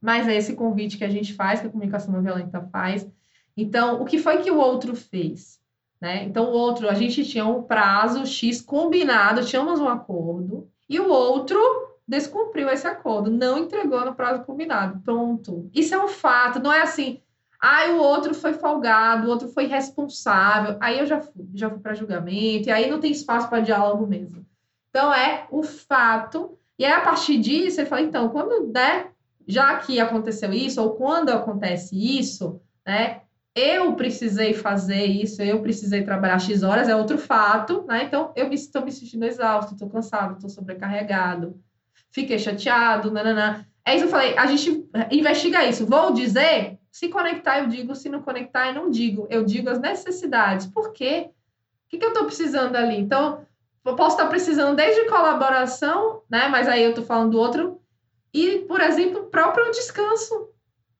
[0.00, 3.08] Mas é esse convite que a gente faz, que a comunicação não violenta faz.
[3.56, 5.58] Então, o que foi que o outro fez?
[6.00, 6.24] Né?
[6.24, 11.08] Então, o outro, a gente tinha um prazo X combinado, tínhamos um acordo, e o
[11.08, 11.58] outro
[12.06, 15.00] descumpriu esse acordo, não entregou no prazo combinado.
[15.00, 15.70] Pronto.
[15.72, 17.20] Isso é um fato, não é assim,
[17.66, 20.76] ah, o outro foi folgado, o outro foi responsável.
[20.80, 24.06] Aí eu já fui, já fui para julgamento, e aí não tem espaço para diálogo
[24.06, 24.44] mesmo.
[24.90, 26.58] Então é o fato.
[26.78, 29.12] E aí, a partir disso, você fala, então, quando der,
[29.48, 33.22] já que aconteceu isso, ou quando acontece isso, né?
[33.54, 38.04] Eu precisei fazer isso, eu precisei trabalhar X horas, é outro fato, né?
[38.04, 41.58] Então, eu estou me sentindo exausto, estou cansado, estou sobrecarregado,
[42.10, 43.64] fiquei chateado, nananã.
[43.86, 45.86] É isso que eu falei, a gente investiga isso.
[45.86, 49.26] Vou dizer, se conectar, eu digo, se não conectar, eu não digo.
[49.28, 50.64] Eu digo as necessidades.
[50.64, 51.28] Por quê?
[51.28, 52.96] O que, que eu estou precisando ali?
[52.96, 53.44] Então,
[53.84, 56.46] eu posso estar precisando desde colaboração, né?
[56.46, 57.80] Mas aí eu estou falando do outro.
[58.32, 60.50] E, por exemplo, próprio descanso.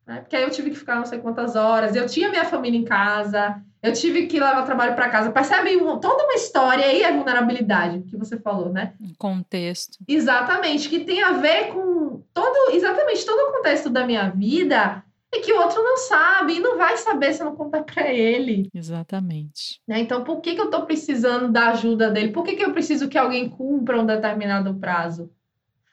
[0.05, 0.19] Né?
[0.19, 1.95] Porque aí eu tive que ficar não sei quantas horas.
[1.95, 3.63] Eu tinha minha família em casa.
[3.81, 5.31] Eu tive que levar trabalho para casa.
[5.31, 8.95] Percebe toda uma história aí, a vulnerabilidade que você falou, né?
[9.01, 9.99] Um contexto.
[10.09, 15.05] Exatamente, que tem a ver com todo, exatamente todo o contexto da minha vida
[15.37, 18.69] e que o outro não sabe e não vai saber se não contar para ele.
[18.73, 19.81] Exatamente.
[19.87, 20.01] Né?
[20.01, 22.33] Então, por que, que eu estou precisando da ajuda dele?
[22.33, 25.31] Por que, que eu preciso que alguém cumpra um determinado prazo?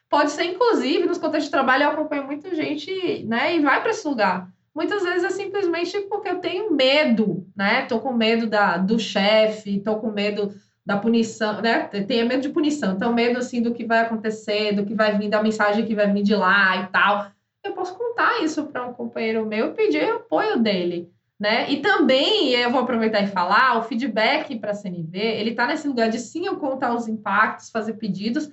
[0.08, 3.90] Pode ser, inclusive, nos contextos de trabalho, eu acompanho muita gente, né, e vai para
[3.90, 7.82] esse lugar muitas vezes é simplesmente porque eu tenho medo, né?
[7.86, 11.80] Tô com medo da, do chefe, tô com medo da punição, né?
[11.84, 15.28] Tenho medo de punição, então medo assim do que vai acontecer, do que vai vir,
[15.28, 17.30] da mensagem que vai vir de lá e tal.
[17.64, 21.70] Eu posso contar isso para um companheiro meu e pedir apoio dele, né?
[21.70, 25.86] E também, eu vou aproveitar e falar, o feedback para a CNV, ele tá nesse
[25.86, 28.50] lugar de sim eu contar os impactos, fazer pedidos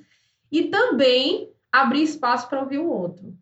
[0.51, 3.33] e também abrir espaço para ouvir o outro.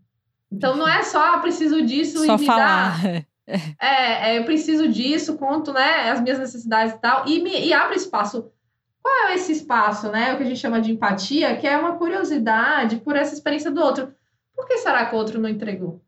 [0.52, 3.02] Então não é só ah, preciso disso só e me falar.
[3.02, 3.26] dá.
[3.80, 7.72] É, é, eu preciso disso, conto né, as minhas necessidades e tal, e, me, e
[7.72, 8.52] abre espaço.
[9.02, 10.34] Qual é esse espaço, né?
[10.34, 13.82] O que a gente chama de empatia, que é uma curiosidade por essa experiência do
[13.82, 14.14] outro.
[14.58, 16.02] Por que será que o outro não entregou?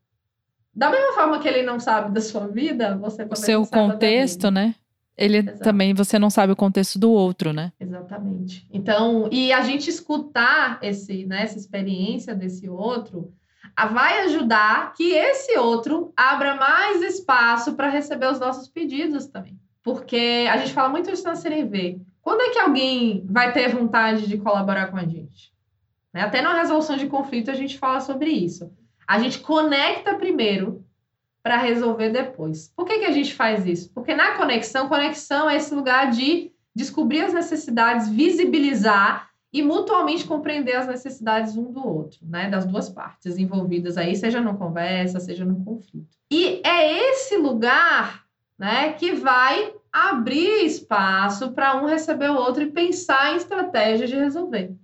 [0.74, 4.50] Da mesma forma que ele não sabe da sua vida, você também O seu contexto,
[4.50, 4.74] né?
[5.16, 5.60] Ele Exato.
[5.60, 7.72] também, você não sabe o contexto do outro, né?
[7.80, 8.68] Exatamente.
[8.74, 13.32] Então, e a gente escutar esse, né, essa experiência desse outro
[13.92, 19.60] vai ajudar que esse outro abra mais espaço para receber os nossos pedidos também.
[19.84, 22.02] Porque a gente fala muito isso na CNV.
[22.22, 25.54] Quando é que alguém vai ter vontade de colaborar com a gente?
[26.14, 26.22] Né?
[26.22, 28.72] Até na resolução de conflito a gente fala sobre isso.
[29.08, 30.86] A gente conecta primeiro
[31.42, 32.72] para resolver depois.
[32.76, 33.92] Por que, que a gente faz isso?
[33.94, 40.76] Porque na conexão, conexão é esse lugar de descobrir as necessidades, visibilizar e mutuamente compreender
[40.76, 45.44] as necessidades um do outro, né, das duas partes envolvidas aí, seja numa conversa, seja
[45.44, 46.16] num conflito.
[46.32, 48.26] E é esse lugar,
[48.58, 54.16] né, que vai abrir espaço para um receber o outro e pensar em estratégias de
[54.16, 54.76] resolver.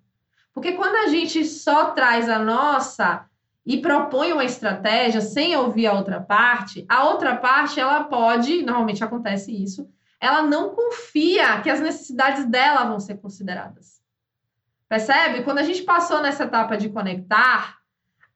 [0.56, 3.26] Porque quando a gente só traz a nossa
[3.66, 9.04] e propõe uma estratégia sem ouvir a outra parte, a outra parte ela pode, normalmente
[9.04, 14.02] acontece isso, ela não confia que as necessidades dela vão ser consideradas.
[14.88, 15.44] Percebe?
[15.44, 17.78] Quando a gente passou nessa etapa de conectar,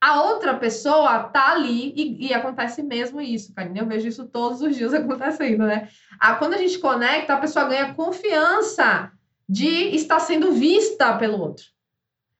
[0.01, 3.79] a outra pessoa tá ali e, e acontece mesmo isso, Karine.
[3.79, 5.87] Eu vejo isso todos os dias acontecendo, né?
[6.19, 9.09] Ah, quando a gente conecta, a pessoa ganha confiança
[9.47, 11.65] de estar sendo vista pelo outro,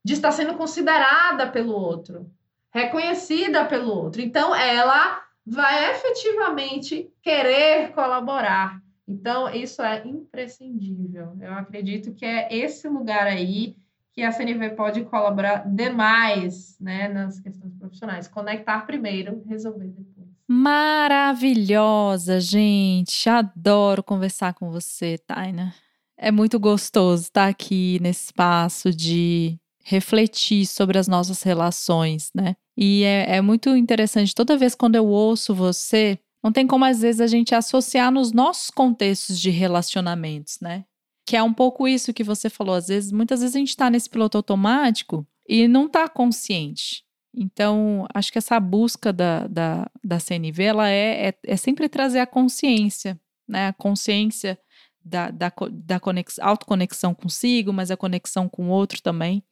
[0.04, 2.30] de estar sendo considerada pelo outro,
[2.72, 4.22] reconhecida pelo outro.
[4.22, 8.82] Então, ela vai efetivamente querer colaborar.
[9.08, 11.36] Então, isso é imprescindível.
[11.42, 13.76] Eu acredito que é esse lugar aí
[14.14, 18.28] que a CNV pode colaborar demais né, nas questões profissionais.
[18.28, 20.28] Conectar primeiro, resolver depois.
[20.48, 23.30] Maravilhosa, gente.
[23.30, 25.74] Adoro conversar com você, Taina.
[26.18, 32.56] É muito gostoso estar aqui nesse espaço de refletir sobre as nossas relações, né?
[32.78, 37.02] E é, é muito interessante, toda vez quando eu ouço você, não tem como às
[37.02, 40.86] vezes a gente associar nos nossos contextos de relacionamentos, né?
[41.26, 42.76] Que é um pouco isso que você falou.
[42.76, 47.04] Às vezes, muitas vezes a gente está nesse piloto automático e não está consciente.
[47.36, 52.20] Então, acho que essa busca da, da, da CNV ela é, é, é sempre trazer
[52.20, 53.68] a consciência, né?
[53.68, 54.58] A consciência
[55.04, 59.44] da, da, da conex, autoconexão consigo, mas a conexão com o outro também.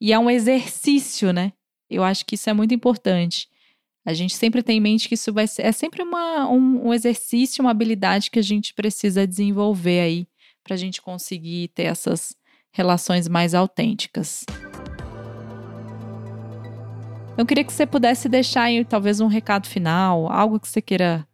[0.00, 1.52] E é um exercício, né?
[1.90, 3.48] Eu acho que isso é muito importante.
[4.06, 5.62] A gente sempre tem em mente que isso vai ser.
[5.66, 10.28] É sempre uma, um, um exercício, uma habilidade que a gente precisa desenvolver aí
[10.62, 12.34] para a gente conseguir ter essas
[12.72, 14.44] relações mais autênticas.
[17.36, 21.26] Eu queria que você pudesse deixar aí talvez um recado final, algo que você queira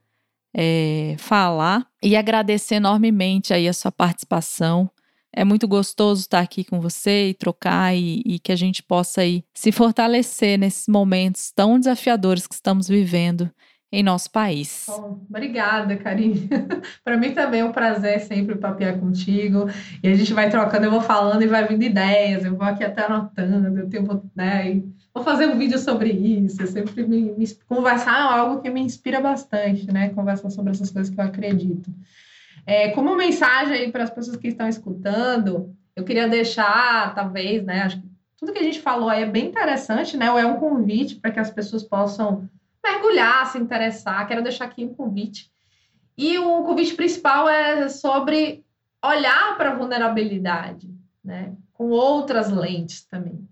[0.54, 4.90] é, falar e agradecer enormemente aí a sua participação.
[5.36, 9.22] É muito gostoso estar aqui com você e trocar e, e que a gente possa
[9.22, 13.50] aí se fortalecer nesses momentos tão desafiadores que estamos vivendo
[13.90, 14.86] em nosso país.
[14.88, 16.48] Oh, obrigada, Karine.
[17.04, 19.68] Para mim também é um prazer sempre papear contigo.
[20.02, 22.82] E a gente vai trocando, eu vou falando e vai vindo ideias, eu vou aqui
[22.82, 24.82] até anotando, eu tenho, né,
[25.14, 26.60] vou fazer um vídeo sobre isso.
[26.60, 30.08] Eu sempre me, me, conversar é algo que me inspira bastante, né?
[30.10, 31.88] Conversar sobre essas coisas que eu acredito.
[32.66, 37.82] É, como mensagem aí para as pessoas que estão escutando, eu queria deixar, talvez, né?
[37.82, 38.08] Acho que
[38.38, 40.30] tudo que a gente falou aí é bem interessante, né?
[40.30, 42.48] Ou é um convite para que as pessoas possam
[42.82, 44.26] mergulhar, se interessar.
[44.26, 45.50] Quero deixar aqui um convite.
[46.16, 48.64] E o convite principal é sobre
[49.04, 50.88] olhar para a vulnerabilidade,
[51.22, 51.52] né?
[51.72, 53.46] Com outras lentes também.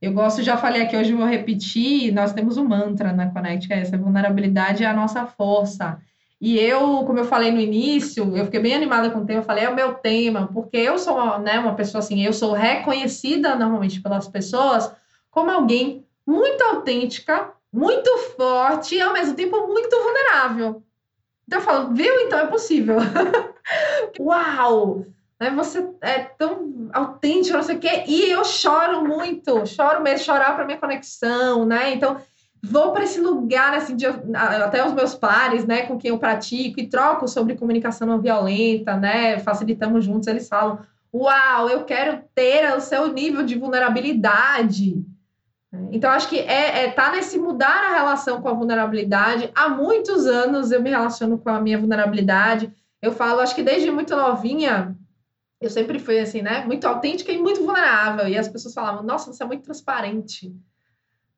[0.00, 3.74] Eu gosto, já falei aqui hoje, vou repetir, nós temos um mantra na Connect, que
[3.74, 6.00] é essa, vulnerabilidade é a nossa força.
[6.40, 9.44] E eu, como eu falei no início, eu fiquei bem animada com o tema, eu
[9.44, 12.52] falei, é o meu tema, porque eu sou uma, né, uma pessoa assim, eu sou
[12.52, 14.90] reconhecida normalmente pelas pessoas
[15.30, 20.82] como alguém muito autêntica, muito forte e ao mesmo tempo muito vulnerável.
[21.46, 22.20] Então eu falo, viu?
[22.20, 22.96] Então é possível.
[24.18, 25.04] Uau!
[25.38, 25.50] Né?
[25.50, 28.04] Você é tão autêntico, não sei o quê.
[28.06, 31.92] E eu choro muito, choro mesmo, chorar para minha conexão, né?
[31.92, 32.18] Então
[32.62, 36.80] vou para esse lugar assim de, até os meus pares, né, com quem eu pratico
[36.80, 39.38] e troco sobre comunicação não violenta, né?
[39.38, 40.80] Facilitamos juntos, eles falam:
[41.12, 45.04] "Uau, eu quero ter o seu nível de vulnerabilidade".
[45.92, 49.50] Então, acho que é, é tá nesse mudar a relação com a vulnerabilidade.
[49.54, 52.72] Há muitos anos eu me relaciono com a minha vulnerabilidade.
[53.00, 54.96] Eu falo, acho que desde muito novinha,
[55.60, 56.64] eu sempre fui assim, né?
[56.66, 58.26] Muito autêntica e muito vulnerável.
[58.26, 60.52] E as pessoas falavam, nossa, você é muito transparente.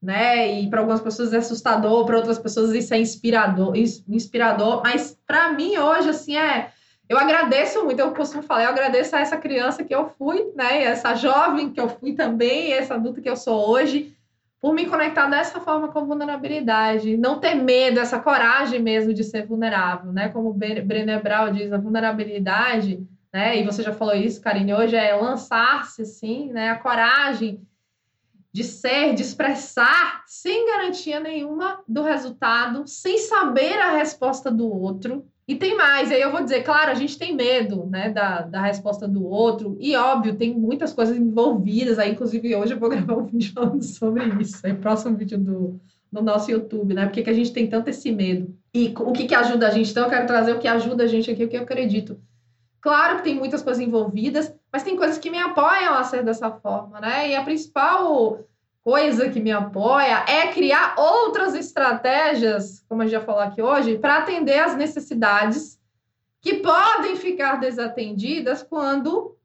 [0.03, 0.61] Né?
[0.61, 3.75] E para algumas pessoas é assustador, para outras pessoas isso é inspirador,
[4.09, 4.83] inspirador.
[4.83, 6.71] Mas para mim hoje, assim, é.
[7.09, 10.83] Eu agradeço muito, eu costumo falar, eu agradeço a essa criança que eu fui, né?
[10.83, 14.17] Essa jovem que eu fui também, essa adulta que eu sou hoje
[14.63, 19.45] por me conectar dessa forma com vulnerabilidade, não ter medo, essa coragem mesmo de ser
[19.45, 20.29] vulnerável, né?
[20.29, 23.59] Como Brené Brown diz, a vulnerabilidade, né?
[23.59, 26.71] E você já falou isso, Karine, hoje é lançar-se, assim, né?
[26.71, 27.61] A coragem
[28.53, 35.25] de ser, de expressar, sem garantia nenhuma do resultado, sem saber a resposta do outro,
[35.49, 38.63] e tem mais, aí eu vou dizer, claro, a gente tem medo, né, da, da
[38.63, 42.13] resposta do outro, e óbvio, tem muitas coisas envolvidas, aí.
[42.13, 45.81] Inclusive hoje eu vou gravar um vídeo falando sobre isso, aí próximo vídeo do,
[46.13, 49.27] do nosso YouTube, né, porque que a gente tem tanto esse medo, e o que
[49.27, 51.49] que ajuda a gente, então eu quero trazer o que ajuda a gente aqui, o
[51.49, 52.21] que eu acredito.
[52.81, 56.51] Claro que tem muitas coisas envolvidas, mas tem coisas que me apoiam a ser dessa
[56.51, 58.41] forma, né, e a principal
[58.83, 63.99] coisa que me apoia é criar outras estratégias, como a gente já falou aqui hoje,
[63.99, 65.79] para atender as necessidades
[66.41, 69.37] que podem ficar desatendidas quando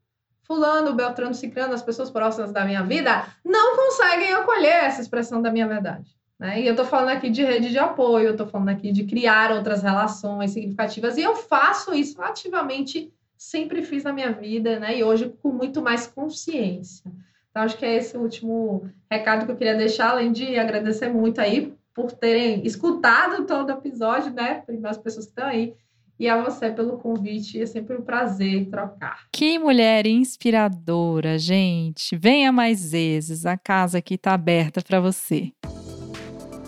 [0.42, 5.52] fulano, beltrano, ciclano, as pessoas próximas da minha vida não conseguem acolher essa expressão da
[5.52, 6.16] minha verdade.
[6.38, 6.62] Né?
[6.62, 9.52] E eu estou falando aqui de rede de apoio, eu estou falando aqui de criar
[9.52, 14.98] outras relações significativas, e eu faço isso ativamente, sempre fiz na minha vida, né?
[14.98, 17.10] E hoje com muito mais consciência.
[17.50, 21.08] Então, acho que é esse o último recado que eu queria deixar, além de agradecer
[21.08, 24.62] muito aí por terem escutado todo o episódio, né?
[24.84, 25.74] As pessoas que estão aí.
[26.20, 29.26] E a você pelo convite, é sempre um prazer trocar.
[29.32, 32.16] Que mulher inspiradora, gente.
[32.16, 35.52] Venha mais vezes, a casa aqui está aberta para você.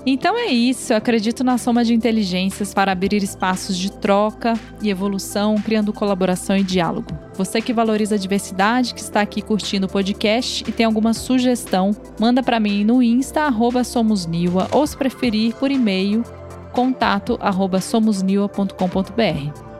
[0.06, 4.88] Então é isso, eu acredito na soma de inteligências para abrir espaços de troca e
[4.88, 7.06] evolução, criando colaboração e diálogo.
[7.34, 11.94] Você que valoriza a diversidade, que está aqui curtindo o podcast e tem alguma sugestão,
[12.18, 16.24] manda para mim no Insta, arroba somosniwa, ou se preferir, por e-mail,
[16.72, 19.70] contato arroba somosniwa.com.br.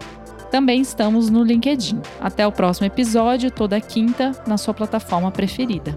[0.50, 2.00] Também estamos no LinkedIn.
[2.20, 5.96] Até o próximo episódio, toda quinta, na sua plataforma preferida.